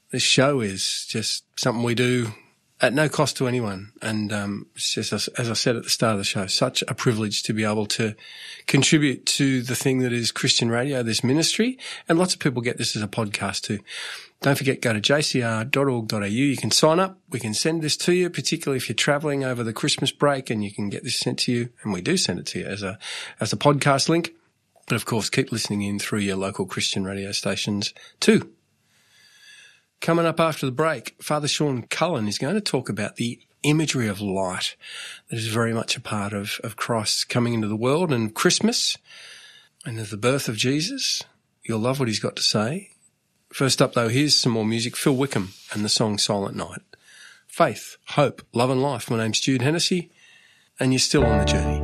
This 0.10 0.24
show 0.24 0.60
is 0.60 1.06
just 1.08 1.46
something 1.58 1.84
we 1.84 1.96
do 1.96 2.34
at 2.82 2.94
no 2.94 3.08
cost 3.08 3.38
to 3.38 3.48
anyone. 3.48 3.94
And 4.02 4.34
um, 4.34 4.68
it's 4.76 4.94
just, 4.96 5.14
as, 5.14 5.28
as 5.30 5.50
I 5.50 5.54
said 5.54 5.76
at 5.76 5.84
the 5.84 5.90
start 5.90 6.14
of 6.14 6.18
the 6.18 6.26
show, 6.26 6.48
such 6.48 6.84
a 6.88 6.96
privilege 6.96 7.44
to 7.44 7.54
be 7.54 7.64
able 7.64 7.86
to 7.86 8.16
contribute 8.66 9.26
to 9.28 9.62
the 9.62 9.76
thing 9.76 10.00
that 10.00 10.12
is 10.12 10.32
Christian 10.32 10.70
radio, 10.70 11.04
this 11.04 11.24
ministry. 11.24 11.78
And 12.10 12.18
lots 12.18 12.34
of 12.34 12.40
people 12.40 12.62
get 12.62 12.78
this 12.78 12.96
as 12.96 13.04
a 13.04 13.08
podcast 13.08 13.62
too. 13.62 13.80
Don't 14.42 14.58
forget, 14.58 14.82
go 14.82 14.92
to 14.94 15.00
jcr.org.au. 15.00 16.24
You 16.24 16.58
can 16.58 16.72
sign 16.72 17.00
up. 17.00 17.20
We 17.30 17.40
can 17.40 17.54
send 17.54 17.84
this 17.84 17.96
to 17.98 18.14
you, 18.14 18.30
particularly 18.30 18.78
if 18.78 18.90
you're 18.90 18.96
traveling 18.96 19.44
over 19.44 19.64
the 19.64 19.72
Christmas 19.72 20.12
break 20.12 20.50
and 20.50 20.64
you 20.64 20.72
can 20.72 20.90
get 20.90 21.04
this 21.04 21.20
sent 21.20 21.40
to 21.40 21.52
you. 21.52 21.70
And 21.84 21.94
we 21.94 22.02
do 22.02 22.18
send 22.18 22.40
it 22.40 22.48
to 22.48 22.60
you 22.60 22.66
as 22.66 22.82
a, 22.82 22.98
as 23.40 23.54
a 23.54 23.58
podcast 23.58 24.10
link. 24.10 24.34
But 24.88 24.96
of 24.96 25.06
course, 25.06 25.30
keep 25.30 25.52
listening 25.52 25.84
in 25.84 26.00
through 26.00 26.20
your 26.20 26.38
local 26.38 26.66
Christian 26.66 27.04
radio 27.04 27.32
stations 27.32 27.94
too. 28.20 28.52
Coming 30.00 30.26
up 30.26 30.40
after 30.40 30.66
the 30.66 30.72
break, 30.72 31.16
Father 31.22 31.48
Sean 31.48 31.84
Cullen 31.84 32.28
is 32.28 32.40
going 32.40 32.56
to 32.56 32.62
talk 32.62 32.90
about 32.90 33.18
the 33.18 33.40
imagery 33.62 34.08
of 34.08 34.22
light 34.22 34.76
that 35.30 35.38
is 35.38 35.48
very 35.48 35.72
much 35.72 35.96
a 35.96 36.02
part 36.02 36.34
of, 36.34 36.60
of 36.64 36.76
Christ's 36.76 37.24
coming 37.24 37.54
into 37.54 37.68
the 37.68 37.76
world 37.76 38.12
and 38.12 38.34
Christmas 38.34 38.98
and 39.86 40.00
of 40.00 40.10
the 40.10 40.18
birth 40.18 40.50
of 40.50 40.58
Jesus. 40.58 41.22
You'll 41.62 41.80
love 41.80 42.00
what 42.00 42.08
he's 42.08 42.20
got 42.20 42.36
to 42.38 42.42
say. 42.42 42.91
First 43.54 43.82
up, 43.82 43.94
though, 43.94 44.08
here's 44.08 44.34
some 44.34 44.54
more 44.54 44.66
music 44.66 44.96
Phil 44.96 45.16
Wickham 45.16 45.54
and 45.74 45.86
the 45.86 45.90
song 45.90 46.18
Silent 46.18 46.56
Night. 46.56 46.82
Faith, 47.48 47.98
Hope, 48.08 48.42
Love 48.54 48.70
and 48.70 48.82
Life. 48.82 49.12
My 49.12 49.18
name's 49.18 49.40
Jude 49.40 49.62
Hennessy, 49.62 50.10
and 50.80 50.94
you're 50.94 51.00
still 51.00 51.26
on 51.26 51.38
the 51.38 51.46
journey. 51.46 51.82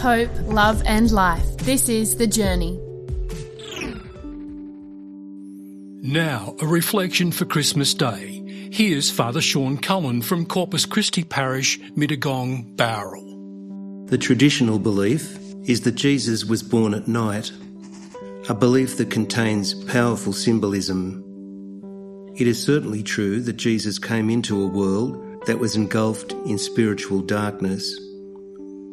Hope, 0.00 0.30
love, 0.46 0.82
and 0.86 1.10
life. 1.10 1.44
This 1.58 1.90
is 1.90 2.16
The 2.16 2.26
Journey. 2.26 2.80
Now, 6.02 6.56
a 6.62 6.66
reflection 6.66 7.30
for 7.30 7.44
Christmas 7.44 7.92
Day. 7.92 8.42
Here's 8.72 9.10
Father 9.10 9.42
Sean 9.42 9.76
Cullen 9.76 10.22
from 10.22 10.46
Corpus 10.46 10.86
Christi 10.86 11.22
Parish, 11.22 11.78
Mittagong, 11.90 12.74
Bowral. 12.76 14.06
The 14.06 14.16
traditional 14.16 14.78
belief 14.78 15.38
is 15.68 15.82
that 15.82 15.96
Jesus 15.96 16.46
was 16.46 16.62
born 16.62 16.94
at 16.94 17.06
night, 17.06 17.52
a 18.48 18.54
belief 18.54 18.96
that 18.96 19.10
contains 19.10 19.74
powerful 19.84 20.32
symbolism. 20.32 21.22
It 22.36 22.46
is 22.46 22.62
certainly 22.62 23.02
true 23.02 23.42
that 23.42 23.58
Jesus 23.58 23.98
came 23.98 24.30
into 24.30 24.62
a 24.62 24.66
world 24.66 25.44
that 25.44 25.58
was 25.58 25.76
engulfed 25.76 26.32
in 26.46 26.56
spiritual 26.56 27.20
darkness. 27.20 28.00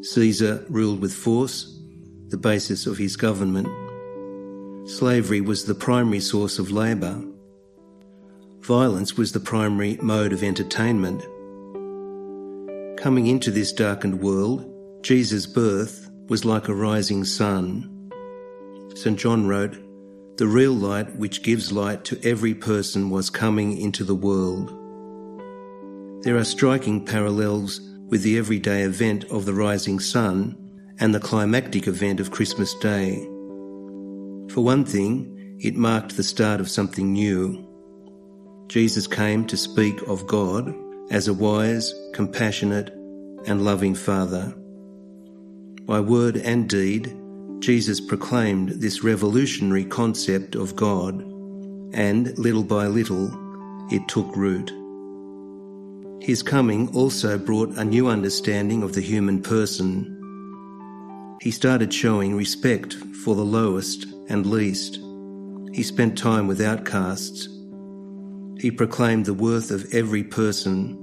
Caesar 0.02 0.64
ruled 0.70 1.02
with 1.02 1.14
force, 1.14 1.80
the 2.28 2.38
basis 2.38 2.86
of 2.86 2.98
his 2.98 3.16
government. 3.16 3.68
Slavery 4.88 5.42
was 5.42 5.66
the 5.66 5.76
primary 5.76 6.20
source 6.20 6.60
of 6.60 6.72
labour. 6.72 7.24
Violence 8.62 9.18
was 9.18 9.32
the 9.32 9.40
primary 9.40 9.98
mode 10.02 10.34
of 10.34 10.44
entertainment. 10.44 11.22
Coming 12.98 13.28
into 13.28 13.50
this 13.50 13.72
darkened 13.72 14.22
world, 14.22 14.70
Jesus' 15.04 15.46
birth 15.48 16.10
was 16.28 16.46
like 16.46 16.68
a 16.68 16.76
rising 16.76 17.24
sun. 17.24 18.12
St. 18.96 19.18
John 19.18 19.48
wrote, 19.48 19.78
The 20.38 20.48
real 20.48 20.74
light 20.74 21.16
which 21.16 21.44
gives 21.44 21.72
light 21.72 22.04
to 22.06 22.20
every 22.24 22.54
person 22.54 23.10
was 23.10 23.30
coming 23.30 23.78
into 23.78 24.04
the 24.04 24.16
world. 24.16 24.70
There 26.24 26.38
are 26.38 26.44
striking 26.44 27.06
parallels 27.06 27.80
with 28.08 28.24
the 28.24 28.38
everyday 28.38 28.84
event 28.84 29.26
of 29.26 29.46
the 29.46 29.54
rising 29.54 30.00
sun 30.00 30.56
and 31.00 31.14
the 31.14 31.20
climactic 31.20 31.88
event 31.88 32.20
of 32.20 32.32
Christmas 32.32 32.74
Day. 32.76 33.18
For 34.50 34.62
one 34.64 34.86
thing, 34.86 35.58
it 35.60 35.76
marked 35.76 36.16
the 36.16 36.24
start 36.24 36.60
of 36.60 36.70
something 36.70 37.12
new. 37.12 37.64
Jesus 38.68 39.08
came 39.08 39.46
to 39.48 39.58
speak 39.58 40.02
of 40.08 40.28
God 40.28 40.74
as 41.12 41.28
a 41.28 41.34
wise, 41.34 41.94
compassionate, 42.14 42.90
and 43.46 43.64
loving 43.64 43.96
Father. 43.96 44.54
By 45.86 46.00
word 46.00 46.38
and 46.38 46.70
deed, 46.70 47.16
Jesus 47.60 48.00
proclaimed 48.00 48.70
this 48.70 49.04
revolutionary 49.04 49.86
concept 49.86 50.56
of 50.56 50.76
God, 50.76 51.22
and 51.94 52.38
little 52.38 52.64
by 52.64 52.88
little, 52.88 53.32
it 53.92 54.08
took 54.08 54.36
root. 54.36 54.72
His 56.20 56.44
coming 56.44 56.90
also 56.96 57.38
brought 57.38 57.78
a 57.78 57.86
new 57.86 58.08
understanding 58.08 58.84
of 58.84 58.94
the 58.94 59.02
human 59.02 59.42
person. 59.42 60.14
He 61.42 61.52
started 61.52 61.94
showing 61.94 62.36
respect 62.36 62.94
for 63.24 63.36
the 63.36 63.46
lowest 63.46 64.06
and 64.28 64.46
least. 64.46 65.00
He 65.74 65.84
spent 65.84 66.18
time 66.18 66.48
with 66.48 66.60
outcasts. 66.60 67.48
He 68.60 68.72
proclaimed 68.72 69.26
the 69.26 69.34
worth 69.34 69.72
of 69.72 69.94
every 69.94 70.24
person, 70.24 70.98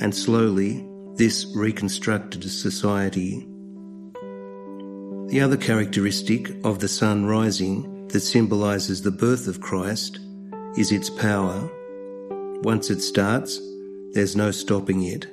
and 0.00 0.14
slowly 0.14 0.88
this 1.16 1.46
reconstructed 1.54 2.44
society. 2.44 3.46
The 5.28 5.40
other 5.40 5.56
characteristic 5.56 6.52
of 6.64 6.78
the 6.78 6.88
sun 6.88 7.26
rising 7.26 8.06
that 8.08 8.20
symbolizes 8.20 9.02
the 9.02 9.10
birth 9.10 9.48
of 9.48 9.60
Christ 9.60 10.20
is 10.76 10.92
its 10.92 11.10
power. 11.10 11.68
Once 12.62 12.90
it 12.90 13.00
starts, 13.00 13.60
there's 14.14 14.36
no 14.36 14.52
stopping 14.52 15.02
it. 15.02 15.26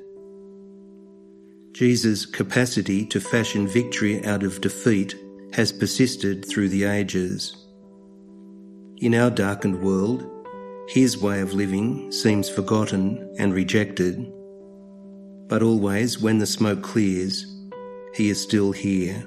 Jesus' 1.71 2.25
capacity 2.25 3.05
to 3.05 3.21
fashion 3.21 3.67
victory 3.67 4.25
out 4.25 4.43
of 4.43 4.59
defeat 4.59 5.15
has 5.53 5.71
persisted 5.71 6.43
through 6.43 6.69
the 6.69 6.83
ages. 6.83 7.55
In 8.97 9.13
our 9.13 9.29
darkened 9.29 9.81
world, 9.81 10.27
his 10.89 11.17
way 11.17 11.41
of 11.41 11.53
living 11.53 12.11
seems 12.11 12.49
forgotten 12.49 13.33
and 13.37 13.53
rejected. 13.53 14.31
But 15.47 15.61
always, 15.61 16.19
when 16.19 16.39
the 16.39 16.47
smoke 16.47 16.81
clears, 16.81 17.45
he 18.15 18.29
is 18.29 18.41
still 18.41 18.71
here. 18.71 19.23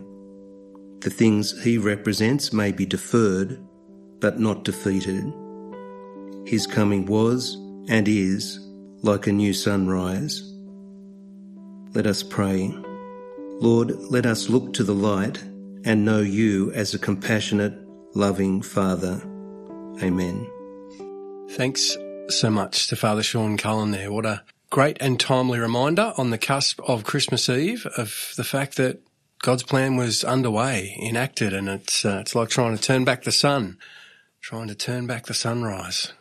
The 1.01 1.11
things 1.11 1.63
he 1.63 1.79
represents 1.79 2.53
may 2.53 2.73
be 2.73 2.87
deferred, 2.87 3.59
but 4.21 4.41
not 4.41 4.65
defeated. 4.65 5.33
His 6.45 6.67
coming 6.67 7.07
was 7.07 7.57
and 7.89 8.09
is 8.09 8.64
like 9.05 9.27
a 9.27 9.33
new 9.33 9.53
sunrise. 9.53 10.43
Let 11.93 12.07
us 12.07 12.23
pray. 12.23 12.75
Lord, 13.61 13.91
let 14.11 14.25
us 14.25 14.49
look 14.49 14.73
to 14.75 14.83
the 14.83 14.95
light 14.95 15.43
and 15.85 16.05
know 16.05 16.21
you 16.21 16.73
as 16.73 16.95
a 16.95 16.99
compassionate, 16.99 17.75
loving 18.15 18.63
Father. 18.63 19.21
Amen. 20.03 20.51
Thanks 21.51 21.97
so 22.31 22.49
much 22.49 22.89
to 22.89 22.97
Father 22.97 23.23
Sean 23.23 23.59
Cullen 23.59 23.91
there. 23.91 24.11
What 24.11 24.25
a 24.25 24.43
great 24.71 24.97
and 25.01 25.21
timely 25.21 25.59
reminder 25.59 26.15
on 26.17 26.31
the 26.31 26.39
cusp 26.39 26.81
of 26.89 27.05
Christmas 27.05 27.49
Eve 27.49 27.87
of 27.99 28.33
the 28.37 28.45
fact 28.45 28.77
that 28.77 29.03
God's 29.43 29.63
plan 29.63 29.97
was 29.97 30.25
underway, 30.25 30.97
enacted, 31.03 31.53
and 31.53 31.69
it's 31.69 32.07
uh, 32.07 32.19
it's 32.23 32.35
like 32.35 32.49
trying 32.49 32.75
to 32.75 32.83
turn 32.83 33.05
back 33.05 33.25
the 33.25 33.33
sun, 33.33 33.77
trying 34.41 34.69
to 34.69 34.75
turn 34.75 35.07
back 35.07 35.27
the 35.27 35.35
sunrise, 35.35 36.15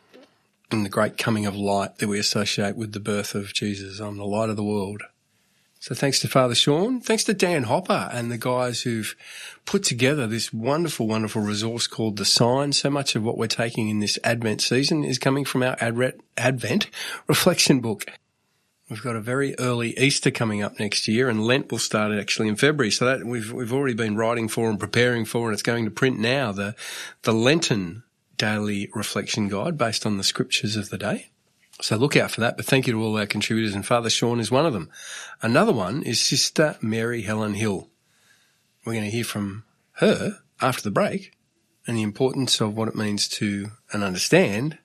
and 0.71 0.85
the 0.85 0.89
great 0.89 1.17
coming 1.17 1.45
of 1.45 1.55
light 1.55 1.97
that 1.97 2.07
we 2.07 2.19
associate 2.19 2.75
with 2.75 2.93
the 2.93 2.99
birth 2.99 3.35
of 3.35 3.53
Jesus. 3.53 3.99
I'm 3.99 4.17
the 4.17 4.25
light 4.25 4.49
of 4.49 4.55
the 4.55 4.63
world. 4.63 5.03
So 5.79 5.93
thanks 5.93 6.21
to 6.21 6.29
Father 6.29 6.55
Sean, 6.55 7.01
thanks 7.01 7.25
to 7.25 7.33
Dan 7.33 7.63
Hopper 7.63 8.09
and 8.13 8.31
the 8.31 8.37
guys 8.37 8.83
who've 8.83 9.13
put 9.65 9.83
together 9.83 10.27
this 10.27 10.53
wonderful, 10.53 11.07
wonderful 11.07 11.41
resource 11.41 11.87
called 11.87 12.15
The 12.15 12.23
Sign. 12.23 12.71
So 12.71 12.89
much 12.89 13.17
of 13.17 13.23
what 13.23 13.37
we're 13.37 13.47
taking 13.47 13.89
in 13.89 13.99
this 13.99 14.17
Advent 14.23 14.61
season 14.61 15.03
is 15.03 15.19
coming 15.19 15.43
from 15.43 15.61
our 15.61 15.75
Advent 16.37 16.89
reflection 17.27 17.81
book. 17.81 18.05
We've 18.89 19.03
got 19.03 19.17
a 19.17 19.21
very 19.21 19.59
early 19.59 19.97
Easter 19.99 20.31
coming 20.31 20.61
up 20.61 20.79
next 20.79 21.07
year, 21.07 21.27
and 21.27 21.43
Lent 21.43 21.69
will 21.69 21.79
start 21.79 22.13
actually 22.13 22.47
in 22.47 22.55
February. 22.55 22.91
So 22.91 23.05
that 23.05 23.25
we've 23.25 23.51
we've 23.51 23.73
already 23.73 23.95
been 23.95 24.15
writing 24.15 24.47
for 24.47 24.69
and 24.69 24.79
preparing 24.79 25.25
for, 25.25 25.47
and 25.47 25.53
it's 25.53 25.63
going 25.63 25.83
to 25.83 25.91
print 25.91 26.17
now. 26.17 26.51
The 26.53 26.75
the 27.23 27.33
Lenten 27.33 28.03
daily 28.43 28.89
reflection 28.93 29.47
guide 29.47 29.77
based 29.77 30.05
on 30.05 30.17
the 30.17 30.23
scriptures 30.23 30.75
of 30.75 30.89
the 30.89 30.97
day. 30.97 31.29
So 31.79 31.95
look 31.95 32.17
out 32.17 32.31
for 32.31 32.41
that. 32.41 32.57
But 32.57 32.65
thank 32.65 32.87
you 32.87 32.93
to 32.93 33.01
all 33.01 33.17
our 33.17 33.25
contributors, 33.25 33.73
and 33.73 33.85
Father 33.85 34.09
Sean 34.09 34.41
is 34.41 34.51
one 34.51 34.65
of 34.65 34.73
them. 34.73 34.89
Another 35.41 35.71
one 35.71 36.03
is 36.03 36.19
Sister 36.19 36.75
Mary 36.81 37.21
Helen 37.21 37.53
Hill. 37.53 37.89
We're 38.83 38.95
going 38.95 39.05
to 39.05 39.11
hear 39.11 39.23
from 39.23 39.63
her 39.93 40.39
after 40.59 40.83
the 40.83 40.91
break, 40.91 41.31
and 41.87 41.95
the 41.95 42.01
importance 42.01 42.59
of 42.59 42.75
what 42.75 42.89
it 42.89 42.95
means 42.95 43.29
to 43.29 43.71
and 43.93 44.03
understand 44.03 44.77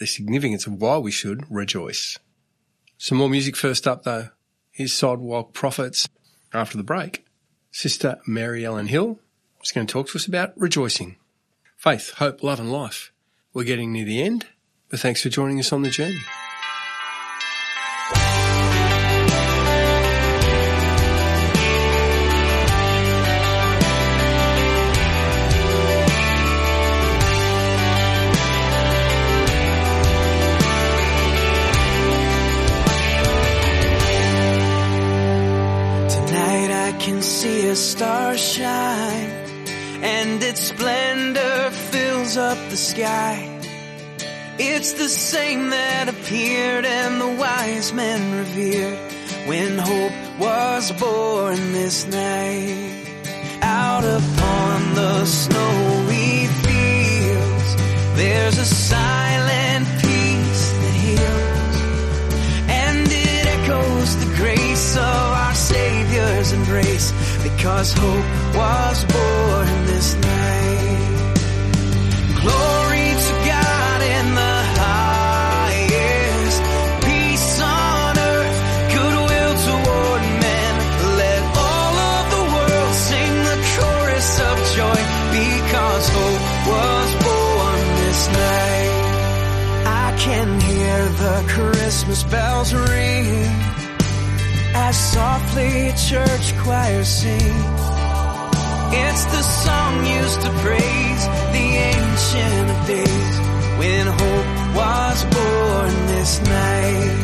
the 0.00 0.06
significance 0.08 0.66
of 0.66 0.80
why 0.80 0.98
we 0.98 1.12
should 1.12 1.48
rejoice. 1.48 2.18
Some 2.98 3.18
more 3.18 3.30
music 3.30 3.54
first 3.54 3.86
up 3.86 4.02
though. 4.02 4.30
Here's 4.72 4.92
Sidewalk 4.92 5.52
Prophets. 5.52 6.08
After 6.52 6.76
the 6.76 6.82
break, 6.82 7.24
Sister 7.70 8.18
Mary 8.26 8.64
Helen 8.64 8.88
Hill 8.88 9.20
is 9.62 9.70
going 9.70 9.86
to 9.86 9.92
talk 9.92 10.08
to 10.08 10.16
us 10.16 10.26
about 10.26 10.58
rejoicing. 10.58 11.18
Faith, 11.86 12.14
hope, 12.14 12.42
love 12.42 12.58
and 12.58 12.72
life. 12.72 13.12
We're 13.54 13.62
getting 13.62 13.92
near 13.92 14.04
the 14.04 14.20
end, 14.20 14.48
but 14.88 14.98
thanks 14.98 15.22
for 15.22 15.28
joining 15.28 15.60
us 15.60 15.72
on 15.72 15.82
the 15.82 15.88
journey. 15.88 16.18
Up 42.38 42.58
the 42.68 42.76
sky. 42.76 43.60
It's 44.58 44.92
the 44.92 45.08
same 45.08 45.70
that 45.70 46.08
appeared 46.08 46.84
and 46.84 47.20
the 47.20 47.28
wise 47.40 47.92
men 47.92 48.38
revered 48.38 48.98
when 49.48 49.78
hope 49.78 50.38
was 50.38 50.92
born 50.92 51.56
this 51.72 52.06
night. 52.06 53.06
Out 53.62 54.04
upon 54.04 54.94
the 54.94 55.24
snowy 55.24 56.46
fields, 56.64 57.76
there's 58.16 58.58
a 58.58 58.66
silent 58.66 59.86
peace 60.02 60.64
that 60.82 60.96
heals, 61.06 61.76
and 62.68 63.06
it 63.10 63.46
echoes 63.56 64.16
the 64.24 64.36
grace 64.36 64.96
of 64.96 65.26
our 65.42 65.54
Savior's 65.54 66.52
embrace 66.52 67.12
because 67.42 67.92
hope 67.94 68.56
was 68.56 69.04
born 69.04 69.86
this 69.86 70.14
night. 70.16 70.25
Christmas 92.06 92.30
bells 92.30 92.72
ring 92.72 93.26
as 94.78 94.96
softly 95.12 95.90
church 96.06 96.56
choirs 96.62 97.08
sing. 97.08 97.56
It's 98.94 99.24
the 99.24 99.42
song 99.42 100.06
used 100.06 100.40
to 100.42 100.50
praise 100.62 101.22
the 101.56 101.66
ancient 101.90 102.70
of 102.70 102.86
days 102.86 103.36
when 103.80 104.06
hope 104.06 104.50
was 104.78 105.24
born 105.34 105.90
this 106.14 106.40
night. 106.42 107.18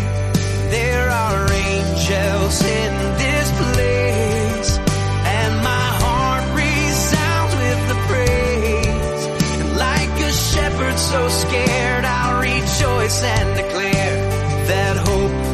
There 0.70 1.08
are 1.08 1.52
angels 1.52 2.60
in 2.64 2.92
this 3.22 3.48
place 3.62 4.78
and 5.38 5.52
my 5.62 5.86
heart 6.02 6.44
resounds 6.58 7.54
with 7.54 7.80
the 7.86 7.98
praise. 8.10 9.26
And 9.60 9.76
like 9.76 10.14
a 10.26 10.32
shepherd 10.32 10.98
so 10.98 11.28
scared, 11.28 12.04
I'll 12.04 12.40
rejoice 12.40 13.22
and 13.22 13.56
declare 13.56 13.91
that 14.68 14.96
hope 14.96 15.51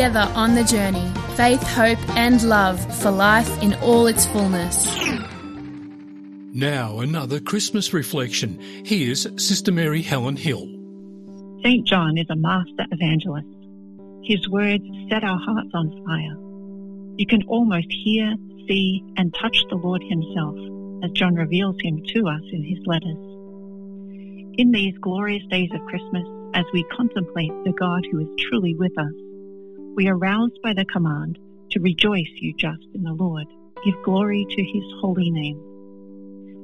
Together 0.00 0.32
on 0.34 0.54
the 0.54 0.64
journey, 0.64 1.12
faith, 1.36 1.62
hope, 1.62 1.98
and 2.16 2.42
love 2.44 2.80
for 3.02 3.10
life 3.10 3.62
in 3.62 3.74
all 3.82 4.06
its 4.06 4.24
fullness. 4.24 4.86
Now, 6.54 7.00
another 7.00 7.38
Christmas 7.38 7.92
reflection. 7.92 8.58
Here's 8.86 9.26
Sister 9.36 9.70
Mary 9.70 10.00
Helen 10.00 10.36
Hill. 10.36 10.66
St. 11.62 11.86
John 11.86 12.16
is 12.16 12.24
a 12.30 12.34
master 12.34 12.86
evangelist. 12.90 13.46
His 14.24 14.48
words 14.48 14.82
set 15.10 15.22
our 15.22 15.38
hearts 15.38 15.70
on 15.74 15.90
fire. 16.06 17.18
You 17.18 17.26
can 17.26 17.42
almost 17.42 17.88
hear, 17.90 18.36
see, 18.66 19.04
and 19.18 19.34
touch 19.34 19.58
the 19.68 19.76
Lord 19.76 20.02
Himself 20.02 20.56
as 21.04 21.10
John 21.10 21.34
reveals 21.34 21.76
Him 21.82 22.02
to 22.14 22.26
us 22.26 22.40
in 22.50 22.64
his 22.64 22.78
letters. 22.86 23.18
In 24.56 24.70
these 24.72 24.96
glorious 25.02 25.44
days 25.50 25.68
of 25.74 25.84
Christmas, 25.84 26.26
as 26.54 26.64
we 26.72 26.84
contemplate 26.84 27.52
the 27.64 27.72
God 27.78 28.06
who 28.10 28.20
is 28.20 28.28
truly 28.38 28.74
with 28.74 28.96
us, 28.96 29.12
we 29.96 30.08
are 30.08 30.16
roused 30.16 30.58
by 30.62 30.72
the 30.72 30.84
command 30.84 31.38
to 31.70 31.80
rejoice, 31.80 32.30
you 32.36 32.54
just, 32.56 32.86
in 32.94 33.02
the 33.02 33.12
Lord. 33.12 33.46
Give 33.84 33.94
glory 34.04 34.46
to 34.48 34.62
His 34.62 34.84
holy 35.00 35.30
name. 35.30 35.60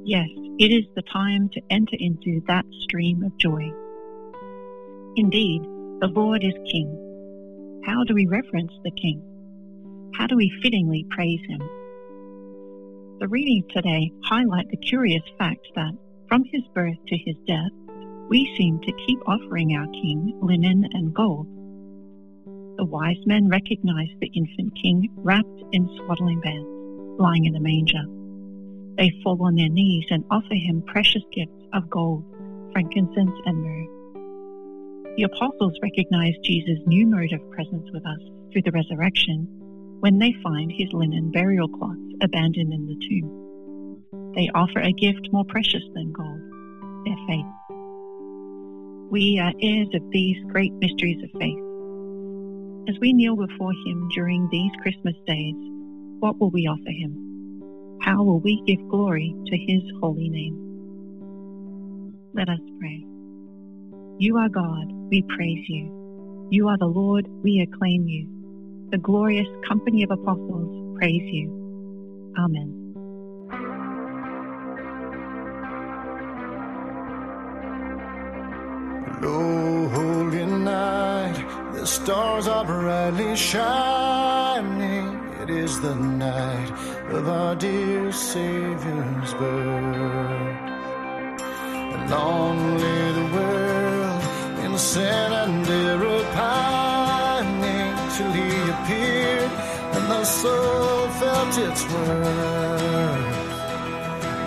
Yes, 0.05 0.27
it 0.59 0.71
is 0.71 0.85
the 0.95 1.01
time 1.01 1.49
to 1.49 1.61
enter 1.69 1.95
into 1.99 2.41
that 2.47 2.65
stream 2.81 3.23
of 3.23 3.37
joy. 3.37 3.71
Indeed, 5.15 5.63
the 5.99 6.11
Lord 6.13 6.43
is 6.43 6.53
King. 6.71 7.81
How 7.85 8.03
do 8.03 8.13
we 8.13 8.27
reverence 8.27 8.73
the 8.83 8.91
King? 8.91 9.21
How 10.15 10.27
do 10.27 10.35
we 10.35 10.51
fittingly 10.61 11.05
praise 11.09 11.41
Him? 11.47 11.61
The 13.19 13.27
readings 13.27 13.65
today 13.73 14.11
highlight 14.23 14.69
the 14.69 14.77
curious 14.77 15.23
fact 15.37 15.67
that 15.75 15.93
from 16.29 16.43
His 16.51 16.63
birth 16.73 16.97
to 17.07 17.17
His 17.17 17.35
death, 17.47 17.71
we 18.29 18.53
seem 18.57 18.79
to 18.81 19.05
keep 19.07 19.19
offering 19.27 19.75
our 19.75 19.87
King 19.87 20.37
linen 20.41 20.85
and 20.93 21.13
gold. 21.13 21.47
The 22.77 22.85
wise 22.85 23.17
men 23.25 23.49
recognized 23.49 24.19
the 24.19 24.31
infant 24.35 24.75
King 24.79 25.09
wrapped 25.17 25.63
in 25.71 25.89
swaddling 25.97 26.39
bands, 26.41 26.69
lying 27.19 27.45
in 27.45 27.55
a 27.55 27.59
manger. 27.59 28.03
They 28.97 29.11
fall 29.23 29.41
on 29.41 29.55
their 29.55 29.69
knees 29.69 30.05
and 30.11 30.23
offer 30.29 30.53
him 30.53 30.83
precious 30.83 31.23
gifts 31.33 31.65
of 31.73 31.89
gold, 31.89 32.23
frankincense, 32.73 33.35
and 33.45 33.63
myrrh. 33.63 33.87
The 35.17 35.23
apostles 35.23 35.73
recognize 35.81 36.35
Jesus' 36.43 36.77
new 36.85 37.07
mode 37.07 37.33
of 37.33 37.49
presence 37.49 37.89
with 37.91 38.05
us 38.05 38.19
through 38.51 38.61
the 38.61 38.71
resurrection 38.71 39.47
when 40.01 40.19
they 40.19 40.35
find 40.43 40.71
his 40.71 40.93
linen 40.93 41.31
burial 41.31 41.67
cloths 41.67 41.99
abandoned 42.21 42.71
in 42.71 42.85
the 42.85 43.07
tomb. 43.09 44.33
They 44.35 44.51
offer 44.53 44.81
a 44.81 44.91
gift 44.93 45.29
more 45.31 45.45
precious 45.45 45.83
than 45.95 46.13
gold, 46.13 46.41
their 47.05 47.17
faith. 47.27 47.45
We 49.09 49.39
are 49.41 49.53
heirs 49.59 49.89
of 49.95 50.11
these 50.11 50.37
great 50.51 50.73
mysteries 50.73 51.23
of 51.23 51.31
faith. 51.39 51.66
As 52.87 52.95
we 53.01 53.11
kneel 53.11 53.35
before 53.35 53.73
him 53.85 54.07
during 54.15 54.47
these 54.49 54.71
Christmas 54.81 55.15
days, 55.25 55.55
what 56.19 56.39
will 56.39 56.51
we 56.51 56.67
offer 56.67 56.89
him? 56.89 57.99
How 58.01 58.23
will 58.23 58.39
we 58.39 58.63
give 58.65 58.79
glory 58.87 59.35
to 59.45 59.57
his 59.57 59.81
holy 59.99 60.29
name? 60.29 60.55
Let 62.33 62.47
us 62.47 62.61
pray. 62.79 63.03
You 64.19 64.37
are 64.37 64.47
God, 64.47 64.85
we 65.09 65.21
praise 65.35 65.65
you. 65.67 66.47
You 66.49 66.69
are 66.69 66.77
the 66.77 66.85
Lord, 66.85 67.27
we 67.43 67.59
acclaim 67.59 68.07
you. 68.07 68.25
The 68.91 68.99
glorious 68.99 69.47
company 69.67 70.03
of 70.03 70.11
apostles 70.11 70.97
praise 70.97 71.27
you. 71.33 72.33
Amen. 72.39 72.77
The 81.87 81.93
stars 81.93 82.47
are 82.49 82.65
brightly 82.65 83.33
shining. 83.33 85.07
It 85.41 85.49
is 85.49 85.79
the 85.79 85.95
night 85.95 86.69
of 87.17 87.29
our 87.29 87.55
dear 87.55 88.11
Savior's 88.11 89.33
birth. 89.35 90.59
And 91.93 92.09
long 92.11 92.77
lay 92.83 93.11
the 93.19 93.27
world 93.35 94.21
in 94.65 94.77
sin 94.77 95.31
and 95.43 95.65
error 95.65 96.23
pining 96.39 97.95
till 98.15 98.31
he 98.39 98.49
appeared, 98.73 99.51
and 99.95 100.05
the 100.11 100.23
soul 100.25 101.07
felt 101.21 101.53
its 101.67 101.83
worth. 101.91 103.47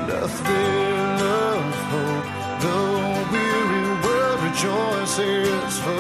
Doth 0.09 0.37
thrill 0.45 1.21
of 1.49 1.75
hope, 1.93 2.29
the 2.65 2.81
weary 3.33 3.89
world 4.05 4.41
rejoices 4.49 5.79
for 5.85 6.00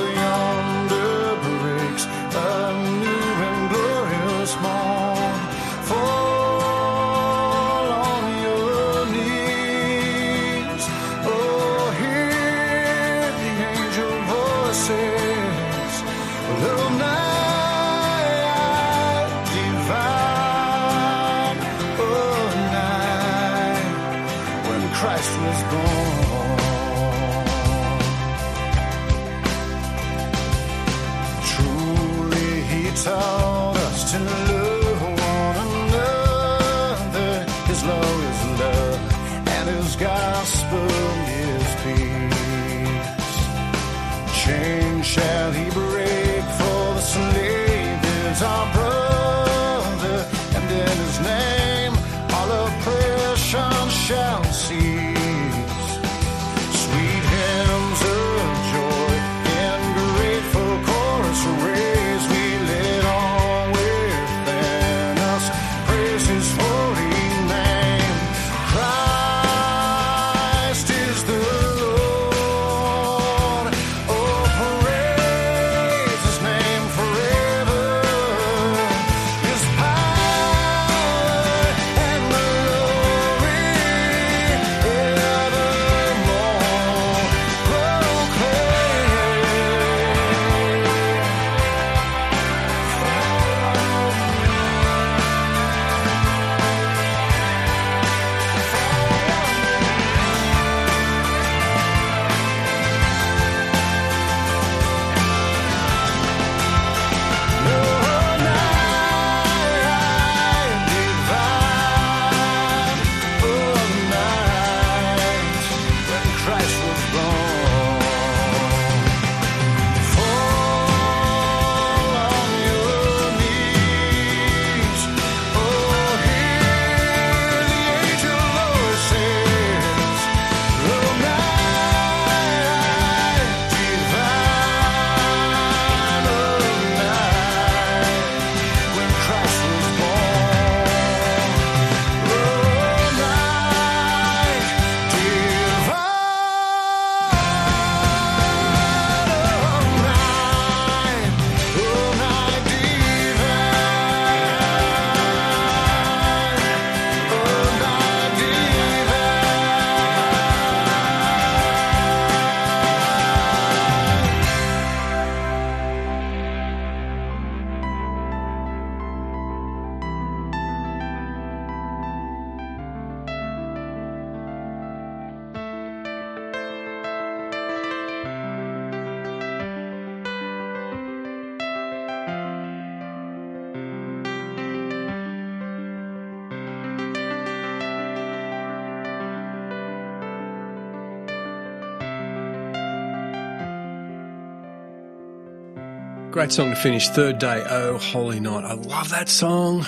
Great 196.40 196.52
song 196.52 196.70
to 196.70 196.76
finish. 196.76 197.10
Third 197.10 197.38
day, 197.38 197.62
Oh 197.68 197.98
Holy 197.98 198.40
Night. 198.40 198.64
I 198.64 198.72
love 198.72 199.10
that 199.10 199.28
song. 199.28 199.84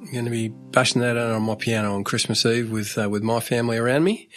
I'm 0.00 0.12
going 0.12 0.26
to 0.26 0.30
be 0.30 0.46
bashing 0.46 1.00
that 1.00 1.16
out 1.16 1.32
on 1.32 1.42
my 1.42 1.56
piano 1.56 1.96
on 1.96 2.04
Christmas 2.04 2.46
Eve 2.46 2.70
with 2.70 2.96
uh, 2.96 3.10
with 3.10 3.24
my 3.24 3.40
family 3.40 3.78
around 3.78 4.04
me. 4.04 4.28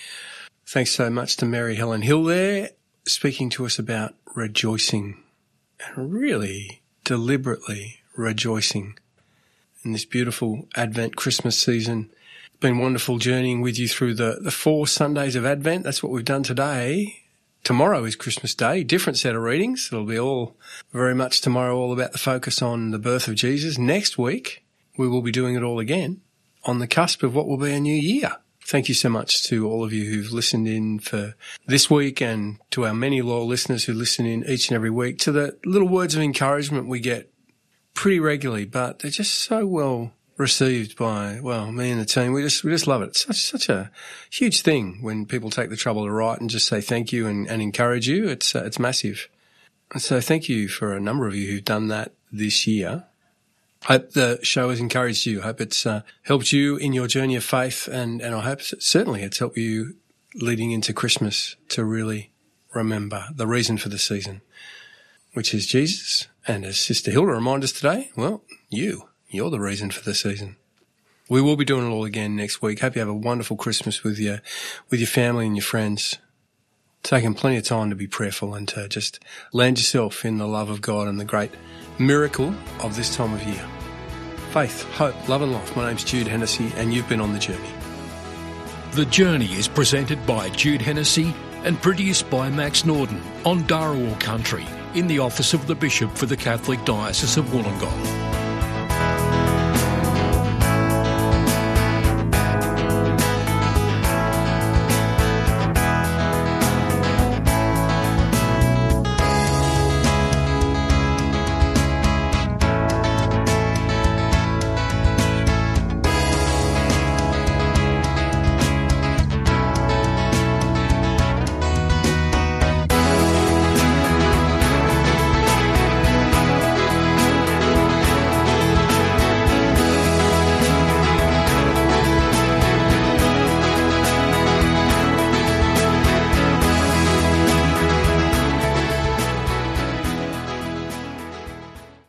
Thanks 0.66 0.89
so 0.89 1.08
much 1.12 1.38
to 1.38 1.46
Mary 1.46 1.76
Helen 1.76 2.02
Hill 2.02 2.24
there, 2.24 2.72
speaking 3.08 3.52
to 3.52 3.66
us 3.68 3.78
about 3.78 4.16
rejoicing 4.34 5.22
and 5.86 6.12
really 6.12 6.82
deliberately 7.04 8.00
rejoicing 8.18 8.98
in 9.84 9.91
this 9.91 10.04
beautiful 10.04 10.68
Advent 10.76 11.16
Christmas 11.16 11.56
season. 11.62 12.10
It's 12.48 12.58
been 12.58 12.80
wonderful 12.80 13.20
journeying 13.20 13.62
with 13.62 13.78
you 13.78 13.88
through 13.88 14.16
the, 14.16 14.39
the 14.41 14.50
four 14.50 14.88
Sundays 14.88 15.36
of 15.36 15.46
Advent. 15.46 15.84
That's 15.84 16.02
what 16.02 16.12
we've 16.12 16.26
done 16.26 16.41
today. 16.41 17.24
Tomorrow 17.66 18.05
is 18.05 18.16
Christmas 18.16 18.53
Day, 18.53 18.84
different 18.84 19.18
set 19.18 19.34
of 19.34 19.41
readings. 19.41 19.89
It'll 19.91 20.05
be 20.05 20.20
all 20.20 20.55
very 20.91 21.16
much 21.16 21.41
tomorrow, 21.41 21.76
all 21.76 21.93
about 21.93 22.11
the 22.11 22.20
focus 22.20 22.61
on 22.61 22.91
the 22.91 22.99
birth 22.99 23.28
of 23.28 23.34
Jesus. 23.34 23.80
Next 23.80 24.20
week, 24.20 24.63
we 24.99 25.07
will 25.07 25.24
be 25.24 25.32
doing 25.32 25.55
it 25.55 25.63
all 25.63 25.80
again 25.80 26.22
on 26.66 26.78
the 26.78 26.86
cusp 26.86 27.24
of 27.24 27.34
what 27.34 27.47
will 27.47 27.57
be 27.57 27.74
a 27.74 27.80
new 27.80 27.95
year. 27.95 28.34
Thank 28.63 28.88
you 28.88 28.93
so 28.93 29.09
much 29.09 29.41
to 29.45 29.68
all 29.68 29.84
of 29.84 29.91
you 29.91 30.05
who've 30.05 30.32
listened 30.32 30.68
in 30.68 30.99
for 30.99 31.34
this 31.66 31.89
week 31.89 32.22
and 32.22 32.59
to 32.70 32.86
our 32.86 32.93
many 32.93 33.24
loyal 33.24 33.47
listeners 33.47 33.86
who 33.86 33.93
listen 33.93 34.28
in 34.28 34.47
each 34.47 34.70
and 34.70 34.76
every 34.76 34.91
week 34.91 35.18
to 35.22 35.32
the 35.32 35.57
little 35.66 35.89
words 35.89 36.13
of 36.13 36.22
encouragement 36.22 36.88
we 36.88 36.99
get 36.99 37.34
pretty 37.95 38.20
regularly, 38.20 38.66
but 38.66 38.99
they're 38.99 39.09
just 39.09 39.34
so 39.34 39.66
well 39.66 40.11
received 40.38 40.97
by, 40.97 41.39
well, 41.41 41.71
me 41.71 41.91
and 41.91 42.01
the 42.01 42.05
team. 42.05 42.33
We 42.33 42.41
just, 42.41 42.63
we 42.63 42.71
just 42.71 42.88
love 42.88 43.01
it. 43.01 43.09
It's 43.09 43.25
such, 43.25 43.41
such 43.41 43.69
a 43.69 43.91
huge 44.29 44.61
thing 44.61 44.99
when 45.01 45.25
people 45.25 45.49
take 45.49 45.69
the 45.69 45.77
trouble 45.77 46.05
to 46.05 46.11
write 46.11 46.41
and 46.41 46.49
just 46.49 46.67
say 46.67 46.81
thank 46.81 47.11
you 47.11 47.27
and, 47.27 47.47
and 47.47 47.61
encourage 47.61 48.07
you. 48.07 48.27
It's, 48.27 48.55
uh, 48.55 48.63
it's 48.65 48.79
massive. 48.79 49.29
And 49.91 50.01
so 50.01 50.19
thank 50.19 50.49
you 50.49 50.67
for 50.67 50.93
a 50.93 50.99
number 50.99 51.27
of 51.27 51.36
you 51.36 51.51
who've 51.51 51.63
done 51.63 51.88
that 51.88 52.13
this 52.31 52.67
year. 52.67 53.05
Hope 53.86 54.11
the 54.11 54.39
show 54.41 54.71
has 54.71 54.79
encouraged 54.79 55.25
you. 55.25 55.41
I 55.41 55.45
hope 55.45 55.61
it's 55.61 55.86
uh, 55.86 56.01
helped 56.23 56.51
you 56.51 56.75
in 56.77 56.91
your 56.91 57.07
journey 57.07 57.36
of 57.36 57.43
faith, 57.43 57.88
and, 57.88 58.19
and 58.19 58.33
I 58.33 58.41
hope 58.41 58.61
certainly 58.61 59.21
it's 59.21 59.38
helped 59.38 59.57
you 59.57 59.95
leading 60.33 60.71
into 60.71 60.91
Christmas 60.91 61.55
to 61.69 61.86
really 61.86 62.31
remember 62.73 63.25
the 63.33 63.45
reason 63.45 63.77
for 63.77 63.89
the 63.89 63.99
season, 63.99 64.41
which 65.33 65.53
is 65.53 65.67
Jesus. 65.67 66.27
And 66.47 66.65
as 66.65 66.79
Sister 66.79 67.11
Hilda 67.11 67.31
reminded 67.31 67.65
us 67.65 67.71
today, 67.71 68.09
well, 68.15 68.43
you, 68.69 69.07
you're 69.36 69.49
the 69.49 69.59
reason 69.59 69.91
for 69.91 70.03
the 70.03 70.13
season. 70.13 70.55
We 71.27 71.41
will 71.41 71.55
be 71.55 71.65
doing 71.65 71.88
it 71.88 71.93
all 71.93 72.05
again 72.05 72.36
next 72.36 72.61
week. 72.61 72.79
Hope 72.79 72.95
you 72.95 72.99
have 72.99 73.09
a 73.09 73.13
wonderful 73.13 73.57
Christmas 73.57 74.03
with 74.03 74.19
your, 74.19 74.41
with 74.89 74.99
your 74.99 75.07
family 75.07 75.47
and 75.47 75.55
your 75.55 75.63
friends. 75.63 76.17
Taking 77.01 77.33
plenty 77.33 77.57
of 77.57 77.63
time 77.63 77.89
to 77.89 77.95
be 77.95 78.07
prayerful 78.07 78.53
and 78.53 78.67
to 78.69 78.88
just 78.88 79.19
land 79.51 79.77
yourself 79.77 80.23
in 80.25 80.38
the 80.38 80.47
love 80.47 80.69
of 80.69 80.81
God 80.81 81.07
and 81.07 81.19
the 81.19 81.25
great 81.25 81.51
miracle 81.99 82.53
of 82.81 82.95
this 82.95 83.15
time 83.15 83.33
of 83.33 83.43
year. 83.43 83.67
Faith, 84.51 84.83
hope, 84.93 85.27
love 85.27 85.41
and 85.41 85.51
life. 85.51 85.75
My 85.75 85.88
name's 85.88 86.03
Jude 86.03 86.27
Hennessy 86.27 86.71
and 86.75 86.93
you've 86.93 87.09
been 87.09 87.21
on 87.21 87.33
the 87.33 87.39
journey. 87.39 87.69
The 88.91 89.05
Journey 89.05 89.51
is 89.53 89.67
presented 89.67 90.25
by 90.25 90.49
Jude 90.49 90.81
Hennessy 90.81 91.33
and 91.63 91.81
produced 91.81 92.29
by 92.29 92.49
Max 92.49 92.86
Norden 92.86 93.21
on 93.43 93.63
Darawal 93.63 94.17
Country 94.19 94.65
in 94.93 95.07
the 95.07 95.19
office 95.19 95.53
of 95.53 95.67
the 95.67 95.75
Bishop 95.75 96.15
for 96.15 96.27
the 96.27 96.38
Catholic 96.38 96.86
Diocese 96.86 97.36
of 97.36 97.45
Wollongong. 97.47 98.34